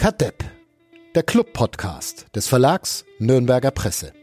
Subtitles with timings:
[0.00, 0.42] Kadepp,
[1.14, 4.14] der Club-Podcast des Verlags Nürnberger Presse.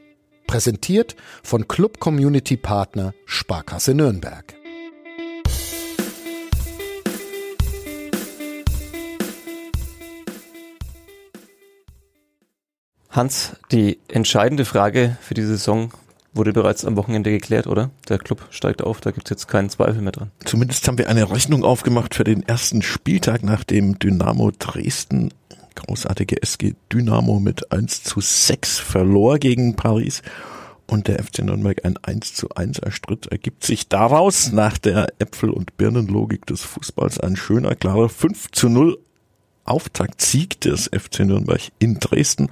[0.47, 4.55] Präsentiert von Club Community Partner Sparkasse Nürnberg.
[13.11, 15.91] Hans, die entscheidende Frage für diese Saison
[16.33, 17.91] wurde bereits am Wochenende geklärt, oder?
[18.09, 20.31] Der Club steigt auf, da gibt's jetzt keinen Zweifel mehr dran.
[20.43, 25.33] Zumindest haben wir eine Rechnung aufgemacht für den ersten Spieltag, nachdem Dynamo Dresden,
[25.77, 30.21] großartige SG Dynamo mit 1 zu 6 verlor gegen Paris
[30.87, 35.51] und der FC Nürnberg ein 1 zu 1 erstritt, ergibt sich daraus nach der Äpfel-
[35.51, 38.97] und Birnenlogik des Fußballs ein schöner, klarer 5 zu 0
[39.65, 42.49] Auftaktsieg des FC Nürnberg in Dresden.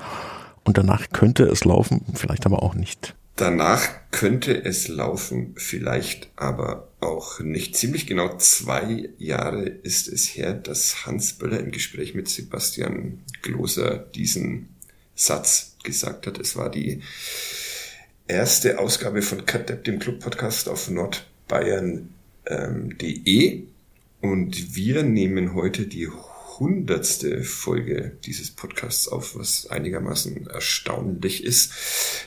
[0.64, 3.16] Und danach könnte es laufen, vielleicht aber auch nicht.
[3.36, 7.76] Danach könnte es laufen, vielleicht aber auch nicht.
[7.76, 13.98] Ziemlich genau zwei Jahre ist es her, dass Hans Böller im Gespräch mit Sebastian Gloser
[13.98, 14.70] diesen
[15.16, 16.40] Satz gesagt hat.
[16.40, 17.02] Es war die
[18.28, 22.08] erste Ausgabe von Kadepp, dem Club-Podcast auf nordbayern.de.
[22.48, 23.68] Ähm,
[24.22, 26.08] und wir nehmen heute die
[26.60, 31.74] hundertste Folge dieses Podcasts auf, was einigermaßen erstaunlich ist,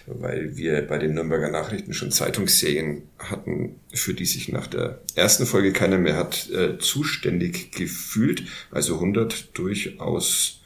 [0.07, 5.47] weil wir bei den Nürnberger Nachrichten schon Zeitungsserien hatten, für die sich nach der ersten
[5.47, 8.45] Folge keiner mehr hat äh, zuständig gefühlt.
[8.71, 10.61] Also 100 durchaus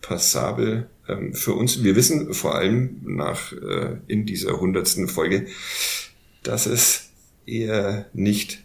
[0.00, 1.82] passabel ähm, für uns.
[1.82, 5.46] Wir wissen vor allem nach äh, in dieser hundertsten Folge,
[6.42, 7.10] dass es
[7.46, 8.64] eher nicht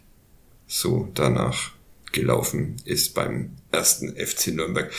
[0.68, 1.72] so danach
[2.12, 4.92] gelaufen ist beim ersten FC Nürnberg.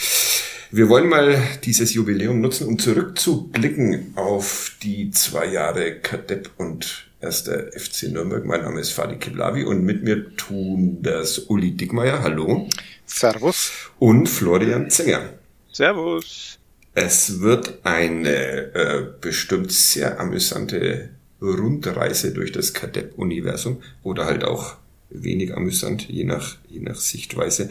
[0.71, 7.71] Wir wollen mal dieses Jubiläum nutzen, um zurückzublicken auf die zwei Jahre Kadepp und erster
[7.73, 8.45] FC Nürnberg.
[8.45, 12.23] Mein Name ist Fadi Kiblavi und mit mir tun das Uli Dickmeier.
[12.23, 12.69] Hallo.
[13.07, 13.71] Servus.
[14.01, 15.35] Und Florian Zenger.
[15.71, 16.59] Servus.
[16.95, 24.77] Es wird eine äh, bestimmt sehr amüsante Rundreise durch das Kadepp-Universum oder halt auch
[25.11, 27.71] wenig amüsant, je nach, je nach Sichtweise.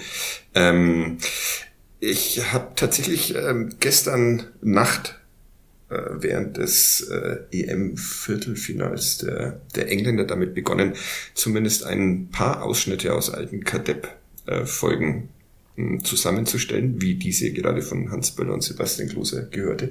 [0.53, 1.17] Ähm,
[1.99, 5.19] ich habe tatsächlich ähm, gestern Nacht
[5.89, 10.93] äh, während des äh, EM-Viertelfinals der, der Engländer damit begonnen,
[11.33, 15.29] zumindest ein paar Ausschnitte aus alten Kadepp-Folgen
[15.75, 19.89] hm, zusammenzustellen, wie diese gerade von Hans Böller und Sebastian Klose gehörte.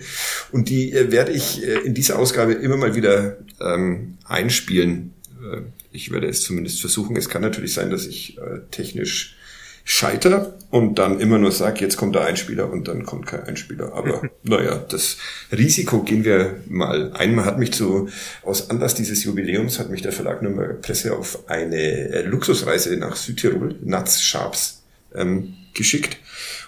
[0.51, 5.15] Und die äh, werde ich äh, in dieser Ausgabe immer mal wieder ähm, einspielen.
[5.43, 7.17] Äh, ich werde es zumindest versuchen.
[7.17, 9.37] Es kann natürlich sein, dass ich äh, technisch
[9.85, 13.93] scheiter und dann immer nur sage, jetzt kommt der Einspieler und dann kommt kein Einspieler.
[13.95, 15.19] Aber naja, das
[15.51, 17.35] Risiko gehen wir mal ein.
[17.35, 18.09] Man hat mich zu,
[18.43, 23.17] aus Anlass dieses Jubiläums hat mich der Verlag Nürnberger Presse auf eine äh, Luxusreise nach
[23.17, 24.83] Südtirol, Nats Sharps,
[25.15, 26.19] ähm, geschickt.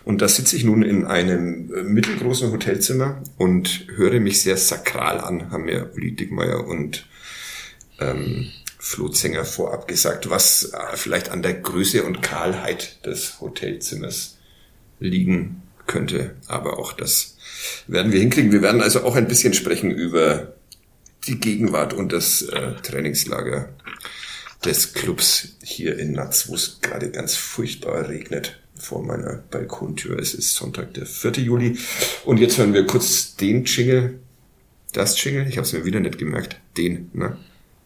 [0.05, 5.51] Und da sitze ich nun in einem mittelgroßen Hotelzimmer und höre mich sehr sakral an,
[5.51, 7.07] haben mir Uli Dickmeier und
[8.01, 8.51] ähm,
[8.85, 14.37] Flutzinger vorab gesagt, was äh, vielleicht an der Größe und Kahlheit des Hotelzimmers
[15.01, 16.37] liegen könnte.
[16.49, 17.39] Aber auch das
[17.87, 18.53] werden wir hinkriegen.
[18.53, 20.53] Wir werden also auch ein bisschen sprechen über
[21.27, 23.71] die Gegenwart und das äh, Trainingslager
[24.67, 30.19] des Clubs hier in Natz, wo es gerade ganz furchtbar regnet vor meiner Balkontür.
[30.19, 31.33] Es ist Sonntag, der 4.
[31.43, 31.79] Juli.
[32.27, 34.19] Und jetzt hören wir kurz den Jingle.
[34.93, 36.61] Das Jingle, ich habe es mir wieder nicht gemerkt.
[36.77, 37.39] Den, ne?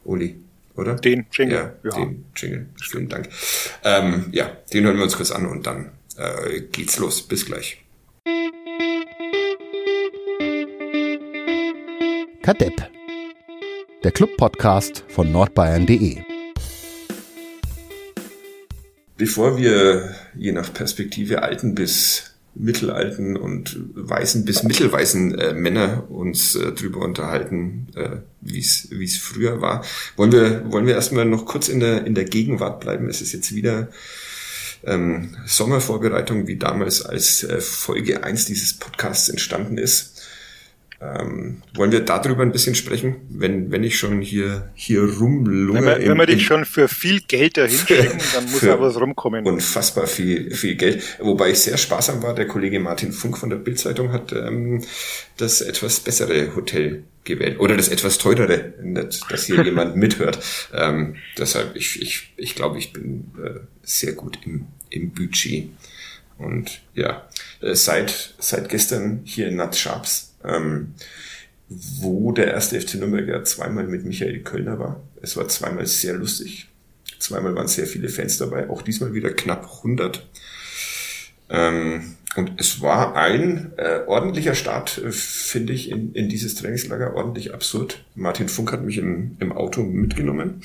[0.04, 0.40] Uli
[0.78, 0.94] oder?
[0.94, 1.74] Den Jingle.
[1.82, 1.96] Ja, ja.
[1.96, 2.68] den Jingle.
[2.80, 3.28] Vielen Dank.
[3.84, 7.22] Ähm, ja, den hören wir uns kurz an und dann äh, geht's los.
[7.22, 7.84] Bis gleich.
[12.42, 12.90] Kadepp.
[14.04, 16.18] Der Club-Podcast von nordbayern.de.
[19.16, 26.54] Bevor wir je nach Perspektive alten bis mittelalten und weißen bis mittelweißen äh, Männer uns
[26.56, 29.84] äh, drüber unterhalten, äh, wie es früher war.
[30.16, 33.08] Wollen wir wollen wir erstmal noch kurz in der in der Gegenwart bleiben.
[33.08, 33.88] Es ist jetzt wieder
[34.84, 40.17] ähm, Sommervorbereitung, wie damals als äh, Folge eins dieses Podcasts entstanden ist.
[41.00, 45.78] Ähm, wollen wir darüber ein bisschen sprechen, wenn, wenn ich schon hier, hier rumlunge?
[45.78, 49.00] Wenn wir, wenn wir dich schon für viel Geld dahin schicken, dann muss ja was
[49.00, 49.46] rumkommen.
[49.46, 51.04] Unfassbar viel, viel Geld.
[51.20, 54.82] Wobei ich sehr sparsam war, der Kollege Martin Funk von der Bildzeitung hat ähm,
[55.36, 57.60] das etwas bessere Hotel gewählt.
[57.60, 60.40] Oder das etwas teurere, nicht, dass hier jemand mithört.
[60.74, 65.68] Ähm, deshalb, ich, ich, ich glaube, ich bin äh, sehr gut im, im Budget.
[66.38, 67.28] Und ja,
[67.60, 70.94] äh, seit, seit gestern hier in Nat Sharps ähm,
[71.68, 75.00] wo der erste FC Nürnberg ja zweimal mit Michael Kölner war.
[75.20, 76.68] Es war zweimal sehr lustig.
[77.18, 80.26] Zweimal waren sehr viele Fans dabei, auch diesmal wieder knapp 100.
[81.50, 87.16] Ähm, und es war ein äh, ordentlicher Start, äh, finde ich, in, in dieses Trainingslager,
[87.16, 88.04] ordentlich absurd.
[88.14, 90.62] Martin Funk hat mich im, im Auto mitgenommen.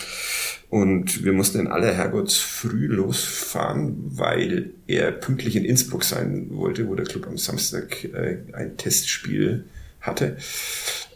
[0.70, 6.88] Und wir mussten in aller Herrgotts früh losfahren, weil er pünktlich in Innsbruck sein wollte,
[6.88, 9.66] wo der Club am Samstag äh, ein Testspiel
[10.00, 10.38] hatte,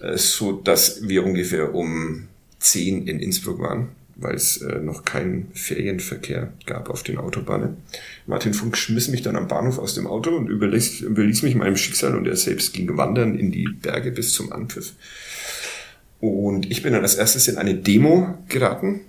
[0.01, 3.89] äh, so dass wir ungefähr um zehn in Innsbruck waren
[4.19, 7.77] weil es äh, noch keinen Ferienverkehr gab auf den Autobahnen.
[8.25, 11.77] Martin Funk schmiss mich dann am Bahnhof aus dem Auto und überließ, überließ mich meinem
[11.77, 14.93] Schicksal und er selbst ging wandern in die Berge bis zum Anpfiff.
[16.19, 19.01] Und ich bin dann als erstes in eine Demo geraten,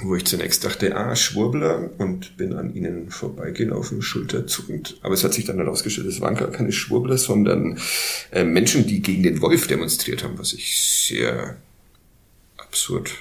[0.00, 4.98] wo ich zunächst dachte, ah, Schwurbler und bin an ihnen vorbeigelaufen, schulterzuckend.
[5.02, 7.78] Aber es hat sich dann herausgestellt, es waren gar keine Schwurbler, sondern
[8.32, 11.56] äh, Menschen, die gegen den Wolf demonstriert haben, was ich sehr
[12.56, 13.14] absurd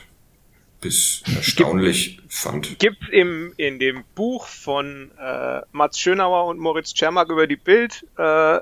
[0.86, 2.80] bis erstaunlich Gibt, fand.
[2.80, 8.06] Gibt im in dem Buch von äh, Mats Schönauer und Moritz Czermak über die Bild,
[8.18, 8.60] äh,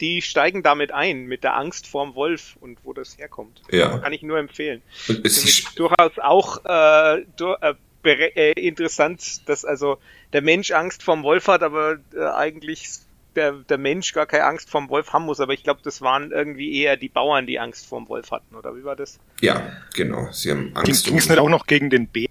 [0.00, 3.60] die steigen damit ein, mit der Angst vorm Wolf und wo das herkommt.
[3.70, 3.98] Ja.
[3.98, 4.80] Kann ich nur empfehlen.
[5.08, 7.72] Und es ist durchaus auch äh, durch, äh,
[8.04, 9.98] äh, interessant, dass also
[10.32, 13.00] der Mensch Angst vorm Wolf hat, aber äh, eigentlich
[13.38, 16.32] der, der Mensch gar keine Angst vorm Wolf haben muss, aber ich glaube, das waren
[16.32, 19.18] irgendwie eher die Bauern, die Angst vorm Wolf hatten, oder wie war das?
[19.40, 20.28] Ja, genau.
[20.32, 21.06] Sie haben Angst.
[21.06, 22.28] Ging es nicht auch noch gegen den Bär?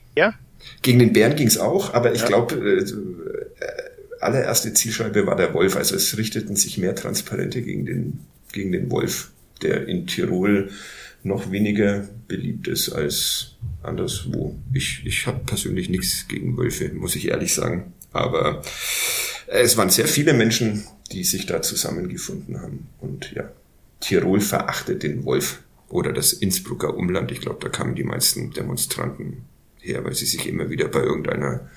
[0.81, 2.27] Gegen den Bären ging es auch, aber ich ja.
[2.27, 5.75] glaube, äh, äh, allererste Zielscheibe war der Wolf.
[5.75, 8.19] Also es richteten sich mehr Transparente gegen den,
[8.51, 9.31] gegen den Wolf,
[9.62, 10.69] der in Tirol
[11.24, 14.56] noch weniger beliebt ist als anderswo.
[14.74, 17.94] Ich, ich habe persönlich nichts gegen Wölfe, muss ich ehrlich sagen.
[18.12, 18.62] Aber
[19.48, 22.88] es waren sehr viele Menschen, die sich da zusammengefunden haben.
[23.00, 23.50] Und ja,
[24.02, 27.32] Tirol verachtet den Wolf oder das Innsbrucker Umland.
[27.32, 29.46] Ich glaube, da kamen die meisten Demonstranten
[29.80, 31.70] her, weil sie sich immer wieder bei irgendeiner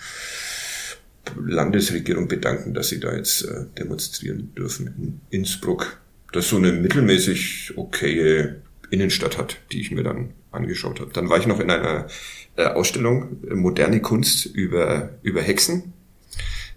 [1.36, 6.00] Landesregierung bedanken, dass sie da jetzt äh, demonstrieren dürfen in Innsbruck.
[6.32, 11.12] Das so eine mittelmäßig okaye Innenstadt hat, die ich mir dann angeschaut habe.
[11.12, 12.08] Dann war ich noch in einer
[12.56, 15.92] äh, Ausstellung äh, moderne Kunst über über Hexen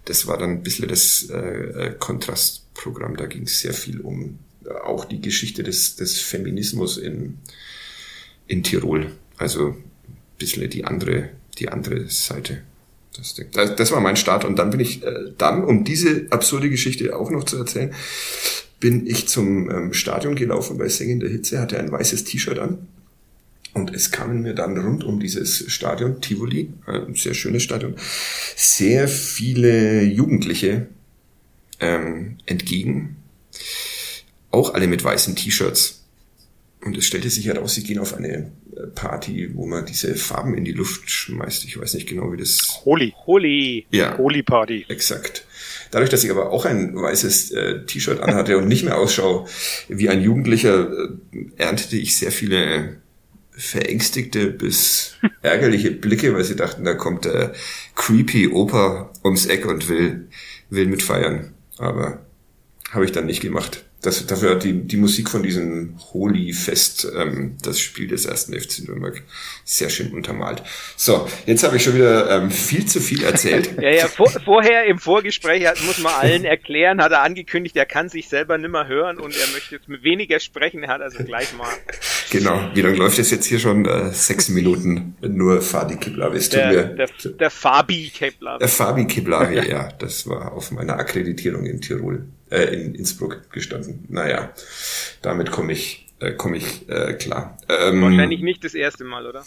[0.04, 3.16] das war dann ein bisschen das äh, äh, Kontrastprogramm.
[3.16, 7.38] Da ging es sehr viel um äh, auch die Geschichte des, des Feminismus in,
[8.46, 9.12] in Tirol.
[9.38, 9.84] Also ein
[10.38, 12.62] bisschen die andere, die andere Seite.
[13.52, 14.44] Das, das, war mein Start.
[14.44, 17.94] Und dann bin ich äh, dann, um diese absurde Geschichte auch noch zu erzählen,
[18.80, 22.86] bin ich zum ähm, Stadion gelaufen bei Singender Hitze, hatte ein weißes T-Shirt an
[23.74, 27.96] und es kamen mir dann rund um dieses Stadion, Tivoli, ein sehr schönes Stadion,
[28.56, 30.86] sehr viele Jugendliche
[31.80, 33.16] ähm, entgegen.
[34.52, 36.04] Auch alle mit weißen T-Shirts.
[36.84, 40.54] Und es stellte sich heraus, sie gehen auf eine äh, Party, wo man diese Farben
[40.54, 41.64] in die Luft schmeißt.
[41.64, 42.82] Ich weiß nicht genau, wie das.
[42.84, 43.12] Holy.
[43.26, 43.86] Holy.
[43.90, 44.16] Ja.
[44.18, 44.84] Holy Party.
[44.88, 45.46] Exakt.
[45.90, 49.48] Dadurch, dass ich aber auch ein weißes äh, T-Shirt anhatte und nicht mehr ausschaue
[49.88, 51.08] wie ein Jugendlicher, äh,
[51.56, 53.00] erntete ich sehr viele
[53.56, 57.52] verängstigte bis ärgerliche Blicke, weil sie dachten, da kommt der
[57.94, 60.28] creepy Opa ums Eck und will,
[60.70, 61.54] will mitfeiern.
[61.78, 62.24] Aber
[62.90, 63.84] habe ich dann nicht gemacht.
[64.04, 68.86] Das, dafür hat die, die Musik von diesem Holy-Fest ähm, das Spiel des ersten FC
[68.86, 69.22] Nürnberg
[69.64, 70.62] sehr schön untermalt.
[70.94, 73.70] So, jetzt habe ich schon wieder ähm, viel zu viel erzählt.
[73.80, 77.86] ja, ja, vor, vorher im Vorgespräch hat, muss man allen erklären, hat er angekündigt, er
[77.86, 80.82] kann sich selber nimmer hören und er möchte jetzt mit weniger sprechen.
[80.82, 81.68] Er hat also gleich mal.
[82.30, 83.84] Genau, wie lange läuft es jetzt hier schon?
[83.84, 86.40] Äh, sechs Minuten nur Fadi Kiblavi.
[86.48, 87.08] Der, der,
[87.38, 88.58] der Fabi Kiblavi.
[88.58, 94.04] Der Fabi Kiblavi, ja, das war auf meiner Akkreditierung in Tirol äh, in Innsbruck gestanden.
[94.08, 94.52] Naja,
[95.22, 97.58] damit komme ich, äh, komme ich äh, klar.
[97.68, 99.44] Ähm, Wahrscheinlich nicht das erste Mal, oder?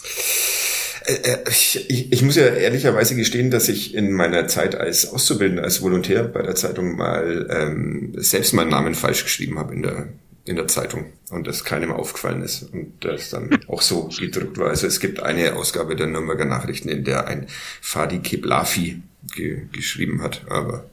[1.06, 5.10] Äh, äh, ich, ich, ich muss ja ehrlicherweise gestehen, dass ich in meiner Zeit als
[5.10, 9.82] Auszubildender, als Volontär bei der Zeitung mal ähm, selbst meinen Namen falsch geschrieben habe in
[9.82, 10.08] der
[10.48, 14.68] in der Zeitung und das keinem aufgefallen ist und das dann auch so gedruckt war.
[14.70, 17.46] Also es gibt eine Ausgabe der Nürnberger Nachrichten, in der ein
[17.82, 19.02] Fadi Keblafi
[19.34, 20.88] ge geschrieben hat, aber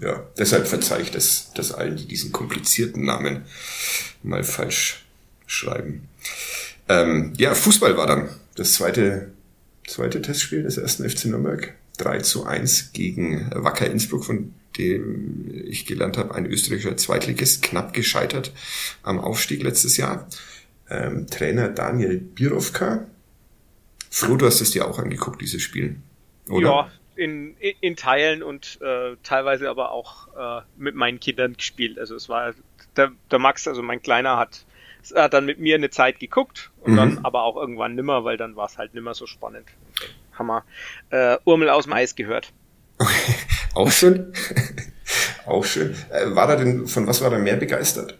[0.00, 3.44] ja, deshalb verzeih ich das, das allen, die diesen komplizierten Namen
[4.22, 5.06] mal falsch
[5.46, 6.08] schreiben.
[6.88, 9.32] Ähm, ja, Fußball war dann das zweite,
[9.86, 11.74] zweite Testspiel des ersten FC Nürnberg.
[11.98, 17.94] 3 zu 1 gegen Wacker Innsbruck, von dem ich gelernt habe, ein österreichischer Zweitligist, knapp
[17.94, 18.52] gescheitert
[19.02, 20.28] am Aufstieg letztes Jahr.
[20.90, 23.06] Ähm, Trainer Daniel Birovka.
[24.10, 25.96] Flo, du hast es dir auch angeguckt, dieses Spiel.
[26.48, 26.68] Oder?
[26.68, 31.98] Ja, in, in Teilen und äh, teilweise aber auch äh, mit meinen Kindern gespielt.
[31.98, 32.54] Also es war
[32.96, 34.64] der, der Max, also mein Kleiner hat,
[35.14, 36.96] hat dann mit mir eine Zeit geguckt und mhm.
[36.96, 39.66] dann aber auch irgendwann nimmer, weil dann war es halt nimmer so spannend.
[40.38, 40.64] Wir
[41.10, 42.52] äh, Urmel aus dem Eis gehört.
[43.74, 44.32] auch schön.
[45.46, 45.94] Auch schön.
[46.10, 48.18] Äh, war er denn, von was war er mehr begeistert?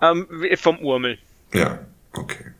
[0.00, 1.18] Ähm, vom Urmel.
[1.52, 1.80] Ja,
[2.14, 2.52] okay.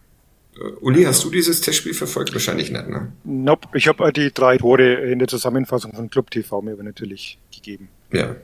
[0.58, 2.32] Uh, Uli, hast du dieses Testspiel verfolgt?
[2.34, 3.12] Wahrscheinlich nicht, ne?
[3.24, 7.88] Nope, ich habe die drei Tore in der Zusammenfassung von Club TV mir natürlich gegeben.
[8.12, 8.36] Ja.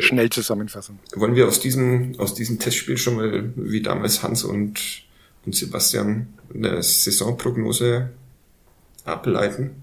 [0.00, 0.98] Schnell Zusammenfassung.
[1.14, 4.80] Wollen wir aus diesem, aus diesem Testspiel schon mal, wie damals Hans und,
[5.44, 8.10] und Sebastian, eine Saisonprognose
[9.04, 9.82] ableiten?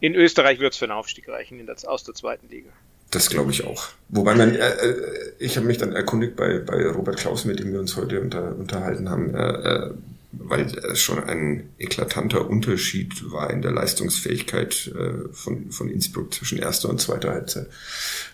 [0.00, 2.68] In Österreich wird es für einen Aufstieg reichen, in der, aus der zweiten Liga.
[3.10, 3.88] Das glaube ich auch.
[4.08, 7.72] Wobei man, äh, äh, ich habe mich dann erkundigt bei, bei Robert Klaus, mit dem
[7.72, 9.94] wir uns heute unter, unterhalten haben, äh, äh,
[10.38, 16.58] weil es schon ein eklatanter Unterschied war in der Leistungsfähigkeit äh, von, von Innsbruck zwischen
[16.58, 17.68] erster und zweiter Halbzeit.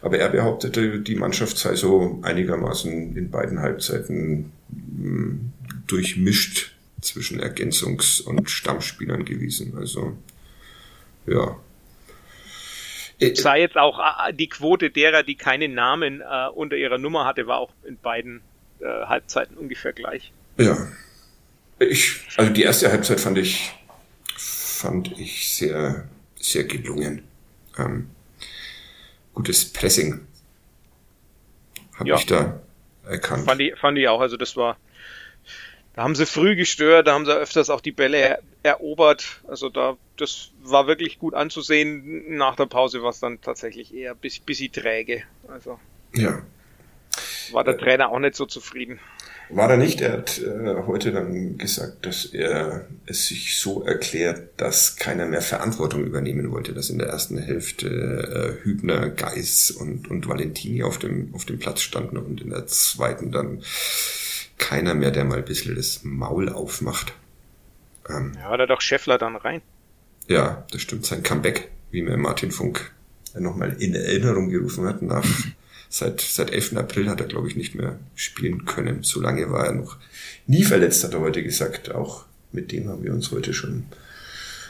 [0.00, 5.52] Aber er behauptete, die Mannschaft sei so einigermaßen in beiden Halbzeiten hm,
[5.87, 9.75] durchmischt zwischen Ergänzungs- und Stammspielern gewesen.
[9.76, 10.16] Also
[11.26, 11.56] ja,
[13.18, 17.25] es war jetzt auch äh, die Quote derer, die keinen Namen äh, unter ihrer Nummer
[17.25, 18.42] hatte, war auch in beiden
[18.80, 20.32] äh, Halbzeiten ungefähr gleich.
[20.59, 20.76] Ja.
[21.79, 23.73] Ich, also die erste Halbzeit fand ich,
[24.37, 27.23] fand ich sehr, sehr gelungen.
[27.79, 28.11] Ähm,
[29.35, 30.26] gutes Pressing
[31.95, 32.17] habe ja.
[32.17, 32.61] ich da
[33.07, 33.45] erkannt.
[33.45, 34.21] Fand ich, fand ich auch.
[34.21, 34.76] Also das war,
[35.95, 39.41] da haben sie früh gestört, da haben sie öfters auch die Bälle erobert.
[39.47, 42.37] Also da, das war wirklich gut anzusehen.
[42.37, 45.23] Nach der Pause war es dann tatsächlich eher bis, bisschen träge.
[45.49, 45.79] Also
[46.14, 46.43] ja.
[47.52, 49.00] war der Trainer auch nicht so zufrieden.
[49.54, 50.00] War er nicht.
[50.00, 55.42] Er hat äh, heute dann gesagt, dass er es sich so erklärt, dass keiner mehr
[55.42, 60.99] Verantwortung übernehmen wollte, dass in der ersten Hälfte äh, Hübner, Geis und, und Valentini auf
[60.99, 63.62] dem, auf dem Platz standen und in der zweiten dann
[64.56, 67.12] keiner mehr, der mal ein bisschen das Maul aufmacht.
[68.09, 69.61] Ähm, ja, da doch Scheffler dann rein.
[70.28, 71.04] Ja, das stimmt.
[71.04, 72.92] Sein Comeback, wie mir Martin Funk
[73.35, 75.26] nochmal in Erinnerung gerufen hat, nach
[75.92, 76.76] seit, seit 11.
[76.78, 79.02] April hat er, glaube ich, nicht mehr spielen können.
[79.02, 79.99] So lange war er noch
[80.46, 81.94] nie verletzt, hat er heute gesagt.
[81.94, 83.84] Auch mit dem haben wir uns heute schon,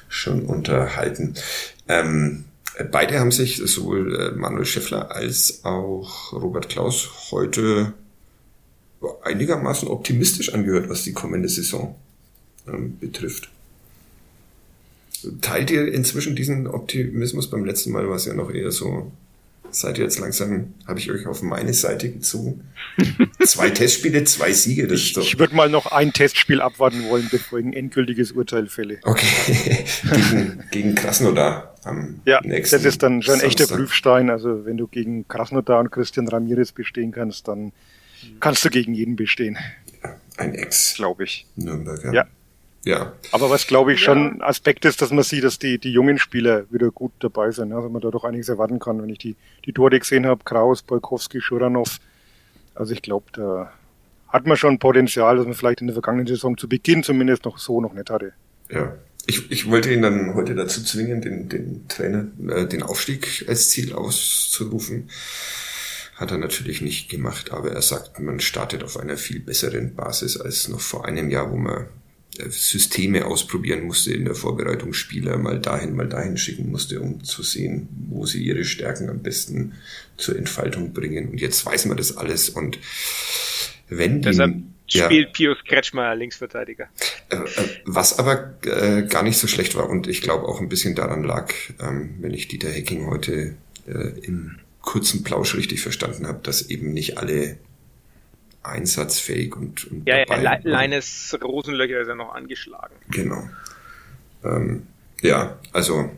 [0.09, 1.35] schon unterhalten.
[1.87, 2.45] Ähm,
[2.91, 7.95] beide haben sich, sowohl äh, Manuel Scheffler als auch Robert Klaus, heute
[9.23, 11.95] einigermaßen optimistisch angehört, was die kommende Saison
[12.67, 13.49] ähm, betrifft.
[15.41, 17.49] Teilt ihr inzwischen diesen Optimismus?
[17.49, 19.13] Beim letzten Mal war es ja noch eher so,
[19.73, 22.63] seid ihr jetzt langsam, habe ich euch auf meine Seite gezogen.
[23.45, 24.87] zwei Testspiele, zwei Siege.
[24.87, 28.67] Das ich, ich würde mal noch ein Testspiel abwarten wollen, bevor ich ein endgültiges Urteil
[28.67, 28.99] fälle.
[29.03, 34.31] Okay, gegen, gegen Krasnodar am ja, nächsten das ist dann schon ein echter Prüfstein.
[34.31, 37.73] Also wenn du gegen Krasnodar und Christian Ramirez bestehen kannst, dann
[38.41, 39.59] kannst du gegen jeden bestehen.
[40.37, 40.95] Ein Ex.
[40.95, 41.47] Glaube ich.
[41.57, 42.13] Nürnberger.
[42.13, 42.27] Ja.
[42.85, 43.13] Ja.
[43.31, 44.07] Aber was glaube ich ja.
[44.07, 47.73] schon Aspekt ist, dass man sieht, dass die, die jungen Spieler wieder gut dabei sind.
[47.73, 50.83] Also man da doch einiges erwarten kann, wenn ich die, die Tore gesehen habe, Kraus,
[50.83, 51.99] Bolkowski, Schuranov.
[52.75, 53.73] Also ich glaube, da
[54.29, 57.59] hat man schon Potenzial, dass man vielleicht in der vergangenen Saison zu Beginn zumindest noch
[57.59, 58.33] so noch nicht hatte.
[58.71, 58.97] Ja.
[59.27, 63.71] Ich, ich wollte ihn dann heute dazu zwingen, den, den Trainer, äh, den Aufstieg als
[63.71, 65.11] Ziel auszurufen.
[66.17, 70.41] Hat er natürlich nicht gemacht, aber er sagt, man startet auf einer viel besseren Basis
[70.41, 71.87] als noch vor einem Jahr, wo man
[72.39, 77.43] Systeme ausprobieren musste in der Vorbereitung, Spieler mal dahin, mal dahin schicken musste, um zu
[77.43, 79.75] sehen, wo sie ihre Stärken am besten
[80.17, 81.29] zur Entfaltung bringen.
[81.29, 82.79] Und jetzt weiß man das alles und
[83.89, 86.89] wenn die, Deshalb spielt ja, Pius Kretschmer Linksverteidiger.
[87.29, 90.69] Äh, äh, was aber äh, gar nicht so schlecht war und ich glaube auch ein
[90.69, 96.27] bisschen daran lag, ähm, wenn ich Dieter Hecking heute äh, im kurzen Plausch richtig verstanden
[96.27, 97.59] habe, dass eben nicht alle
[98.63, 102.95] einsatzfähig und, und ja, dabei ja, Le Leines Rosenlöcher ist ja noch angeschlagen.
[103.11, 103.49] Genau.
[104.45, 104.87] Ähm,
[105.21, 106.11] ja, also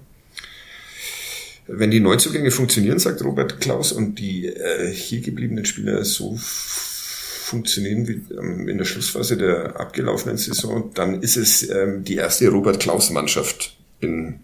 [1.67, 8.07] wenn die Neuzugänge funktionieren, sagt Robert Klaus, und die äh, hier gebliebenen Spieler so funktionieren
[8.07, 12.81] wie ähm, in der Schlussphase der abgelaufenen Saison, dann ist es ähm, die erste Robert
[12.81, 14.41] Klaus Mannschaft in,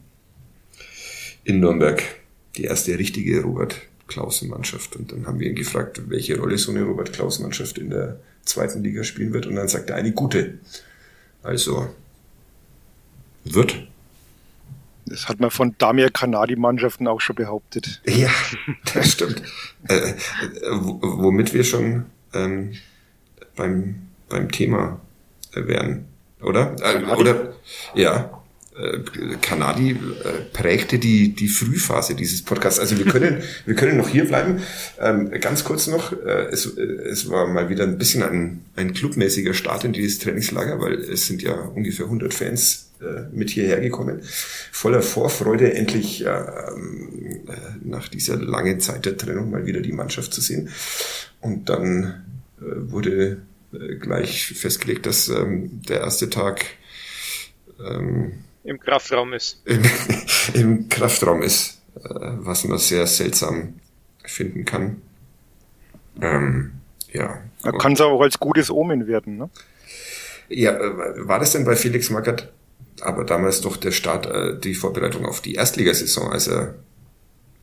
[1.45, 2.02] in Nürnberg.
[2.57, 3.76] Die erste richtige Robert
[4.10, 4.96] Klausen-Mannschaft.
[4.96, 8.82] Und dann haben wir ihn gefragt, welche Rolle so eine Robert Klaus-Mannschaft in der zweiten
[8.82, 9.46] Liga spielen wird.
[9.46, 10.58] Und dann sagt er eine gute.
[11.42, 11.88] Also
[13.44, 13.86] wird.
[15.06, 18.02] Das hat man von Damir Kanadi-Mannschaften auch schon behauptet.
[18.06, 18.30] Ja,
[18.94, 19.42] das stimmt.
[19.88, 20.12] äh,
[20.70, 22.74] womit wir schon ähm,
[23.56, 25.00] beim, beim Thema
[25.52, 26.06] wären,
[26.42, 26.76] oder?
[26.80, 27.54] Äh, oder
[27.94, 28.39] ja.
[28.80, 29.96] Äh, Kanadi äh,
[30.52, 32.80] prägte die, die Frühphase dieses Podcasts.
[32.80, 34.62] Also wir können, wir können noch hier bleiben.
[34.99, 38.92] Ähm, ganz kurz noch, äh, es, äh, es war mal wieder ein bisschen ein, ein
[38.92, 43.80] clubmäßiger Start in dieses Trainingslager, weil es sind ja ungefähr 100 Fans äh, mit hierher
[43.80, 44.20] gekommen.
[44.72, 46.44] Voller Vorfreude, endlich äh,
[47.82, 50.70] nach dieser langen Zeit der Trennung mal wieder die Mannschaft zu sehen.
[51.40, 52.25] Und dann
[52.60, 53.38] wurde
[54.00, 56.66] gleich festgelegt, dass ähm, der erste Tag
[57.82, 58.32] ähm,
[58.64, 59.62] im Kraftraum ist.
[59.64, 59.82] Im,
[60.54, 63.74] im Kraftraum ist, äh, was man sehr seltsam
[64.24, 65.02] finden kann.
[66.20, 66.72] Ähm,
[67.12, 67.42] ja.
[67.62, 69.50] Da kann es auch als gutes Omen werden, ne?
[70.48, 72.48] Ja, äh, war das denn bei Felix Magath
[73.00, 76.74] aber damals doch der Start, äh, die Vorbereitung auf die Erstligasaison, als er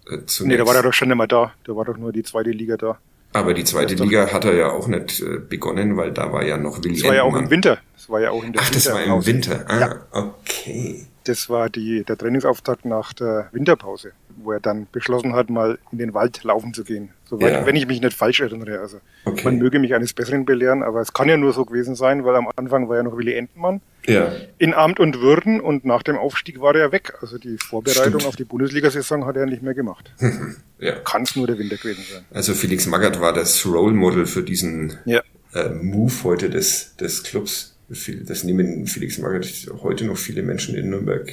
[0.07, 0.41] äh, zunächst...
[0.41, 1.53] Nee, da war er doch schon immer da.
[1.65, 2.99] Da war doch nur die zweite Liga da.
[3.37, 6.57] Aber die zweite Liga hat er ja auch nicht äh, begonnen, weil da war ja
[6.57, 7.77] noch Willi Das war ja auch im Winter.
[7.93, 9.63] Das war ja auch in der Ach, das war im Winter.
[9.67, 9.95] Ah, ja.
[10.11, 11.05] okay.
[11.23, 14.13] Das war die, der Trainingsauftakt nach der Winterpause,
[14.43, 17.09] wo er dann beschlossen hat, mal in den Wald laufen zu gehen.
[17.25, 17.65] Soweit, ja.
[17.65, 18.79] wenn ich mich nicht falsch erinnere.
[18.79, 19.41] Also okay.
[19.43, 22.35] man möge mich eines Besseren belehren, aber es kann ja nur so gewesen sein, weil
[22.35, 24.31] am Anfang war ja noch Willi Entenmann ja.
[24.57, 27.13] in Amt und Würden und nach dem Aufstieg war er weg.
[27.21, 28.25] Also die Vorbereitung Stimmt.
[28.25, 30.13] auf die Bundesliga-Saison hat er nicht mehr gemacht.
[30.79, 30.93] ja.
[30.99, 32.25] Kann es nur der Winter gewesen sein.
[32.31, 35.21] Also Felix Magath war das Role Model für diesen ja.
[35.53, 37.77] äh, Move heute des, des Clubs.
[37.89, 41.31] Das nehmen Felix Magath heute noch viele Menschen in Nürnberg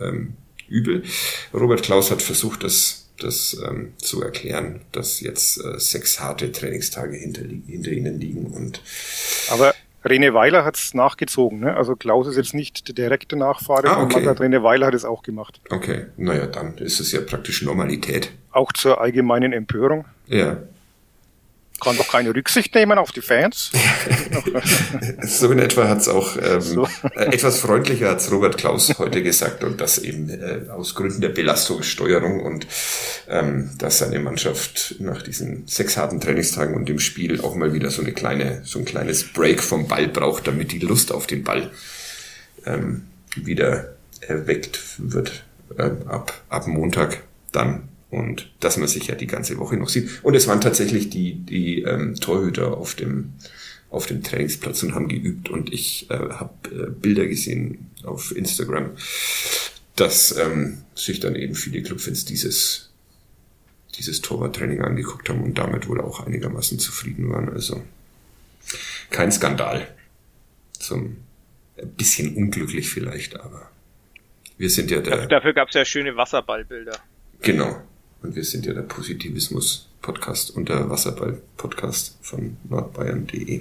[0.00, 0.34] ähm,
[0.74, 1.04] übel.
[1.52, 7.16] Robert Klaus hat versucht, das das ähm, zu erklären, dass jetzt äh, sechs harte Trainingstage
[7.16, 8.80] hinter, hinter ihnen liegen und
[9.50, 9.72] aber
[10.04, 11.76] Rene Weiler hat es nachgezogen, ne?
[11.76, 14.26] Also Klaus ist jetzt nicht der direkte Nachfahre, ah, okay.
[14.26, 15.60] aber Rene Weiler hat es auch gemacht.
[15.70, 18.32] Okay, naja, dann ist es ja praktisch Normalität.
[18.50, 20.04] Auch zur allgemeinen Empörung.
[20.26, 20.58] Ja
[21.80, 23.70] kann doch keine Rücksicht nehmen auf die Fans.
[25.22, 26.88] so in etwa hat's auch ähm, so.
[27.14, 31.30] äh, etwas freundlicher hat's Robert Klaus heute gesagt und das eben äh, aus Gründen der
[31.30, 32.66] Belastungssteuerung und
[33.28, 37.90] ähm, dass seine Mannschaft nach diesen sechs harten Trainingstagen und dem Spiel auch mal wieder
[37.90, 41.44] so eine kleine, so ein kleines Break vom Ball braucht, damit die Lust auf den
[41.44, 41.70] Ball
[42.66, 45.44] ähm, wieder erweckt wird
[45.76, 50.22] äh, ab, ab Montag dann und dass man sich ja die ganze Woche noch sieht.
[50.22, 53.34] Und es waren tatsächlich die, die ähm, Torhüter auf dem,
[53.90, 55.48] auf dem Trainingsplatz und haben geübt.
[55.48, 58.90] Und ich äh, habe äh, Bilder gesehen auf Instagram,
[59.96, 62.92] dass ähm, sich dann eben viele Clubfans dieses,
[63.96, 67.48] dieses Torwarttraining angeguckt haben und damit wohl auch einigermaßen zufrieden waren.
[67.48, 67.82] Also
[69.10, 69.88] kein Skandal.
[70.78, 71.16] Zum
[71.80, 73.70] ein bisschen unglücklich vielleicht, aber
[74.56, 75.26] wir sind ja der.
[75.26, 76.98] Dafür gab es ja schöne Wasserballbilder.
[77.40, 77.82] Genau.
[78.24, 83.60] Und wir sind ja der Positivismus-Podcast und der Wasserball-Podcast von nordbayern.de.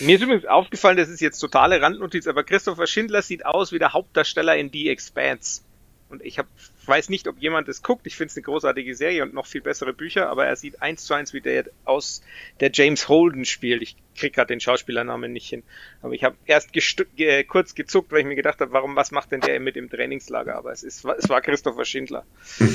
[0.00, 3.78] Mir ist übrigens aufgefallen, das ist jetzt totale Randnotiz, aber Christopher Schindler sieht aus wie
[3.78, 5.60] der Hauptdarsteller in The Expanse.
[6.08, 6.46] Und ich hab,
[6.86, 8.06] weiß nicht, ob jemand es guckt.
[8.06, 11.04] Ich finde es eine großartige Serie und noch viel bessere Bücher, aber er sieht eins
[11.04, 12.22] zu eins wie der aus,
[12.60, 13.82] der James Holden spielt.
[13.82, 15.64] Ich krieg gerade den Schauspielernamen nicht hin.
[16.02, 19.32] Aber ich habe erst ge kurz gezuckt, weil ich mir gedacht habe, warum, was macht
[19.32, 20.54] denn der mit im Trainingslager?
[20.54, 22.24] Aber es, ist, es war Christopher Schindler.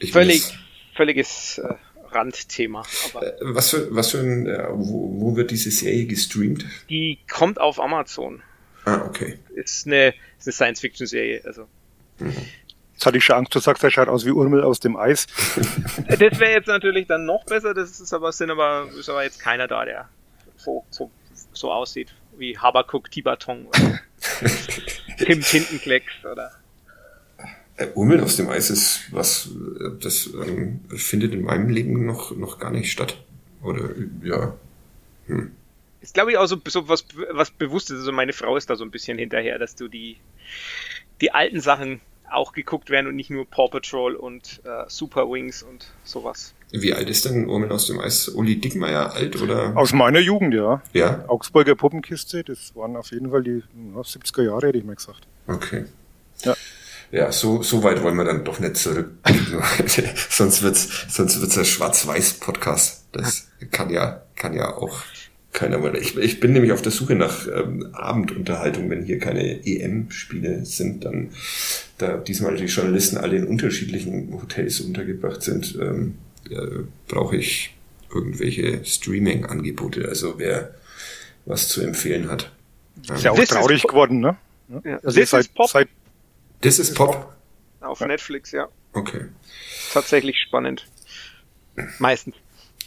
[0.00, 0.56] Ich Völlig,
[0.94, 1.74] völliges äh,
[2.10, 2.84] Randthema.
[3.10, 6.64] Aber äh, was für, was für ein, äh, wo, wo wird diese Serie gestreamt?
[6.88, 8.42] Die kommt auf Amazon.
[8.84, 9.38] Ah, okay.
[9.54, 11.66] Ist eine, ist eine Science-Fiction-Serie, also
[12.18, 15.26] Jetzt hatte ich schon Angst, du sagst, er schaut aus wie Urmel aus dem Eis.
[16.08, 19.38] das wäre jetzt natürlich dann noch besser, das ist aber, sind aber, ist aber jetzt
[19.40, 20.08] keiner da, der
[20.56, 21.10] so, so,
[21.52, 24.00] so aussieht wie Habakuk Tibaton oder
[25.18, 26.52] Tim Tintenklecks oder.
[27.76, 29.50] Äh, Urmel aus dem Eis ist was,
[30.00, 33.18] das ähm, findet in meinem Leben noch, noch gar nicht statt.
[33.62, 33.90] Oder,
[34.22, 34.56] ja.
[35.26, 35.52] Hm.
[36.00, 37.98] Ist glaube ich auch so, so was, was Bewusstes.
[37.98, 40.16] Also meine Frau ist da so ein bisschen hinterher, dass du die,
[41.20, 42.00] die alten Sachen
[42.30, 46.54] auch geguckt werden und nicht nur Paw Patrol und äh, Super Wings und sowas.
[46.70, 48.28] Wie alt ist denn Urmen aus dem Eis?
[48.28, 49.76] Uli Dickmeier alt oder?
[49.76, 50.82] Aus meiner Jugend, ja.
[50.92, 51.24] Ja.
[51.28, 53.62] Augsburger Puppenkiste, das waren auf jeden Fall die
[53.94, 55.26] ja, 70er Jahre, hätte ich mal gesagt.
[55.46, 55.86] Okay.
[56.44, 56.54] Ja.
[57.10, 59.12] Ja, so, so weit wollen wir dann doch nicht zurück.
[60.28, 63.06] sonst wird's, sonst wird's ein Schwarz-Weiß-Podcast.
[63.12, 65.02] Das kann ja, kann ja auch
[65.52, 65.94] keiner mehr.
[65.94, 71.04] Ich, ich bin nämlich auf der Suche nach ähm, Abendunterhaltung, wenn hier keine EM-Spiele sind,
[71.04, 71.30] dann
[71.98, 76.14] da diesmal die Journalisten alle in unterschiedlichen Hotels untergebracht sind, ähm,
[76.50, 77.74] äh, brauche ich
[78.12, 80.08] irgendwelche Streaming-Angebote.
[80.08, 80.74] Also wer
[81.44, 82.52] was zu empfehlen hat.
[83.02, 84.36] Ist ja auch This traurig geworden, ne?
[84.84, 84.98] Ja.
[85.02, 85.70] Also This seit, Pop.
[85.70, 85.88] Seit
[86.60, 87.34] This is Pop.
[87.80, 88.68] Auf Netflix, ja.
[88.92, 89.26] Okay.
[89.92, 90.86] Tatsächlich spannend.
[91.98, 92.34] Meistens.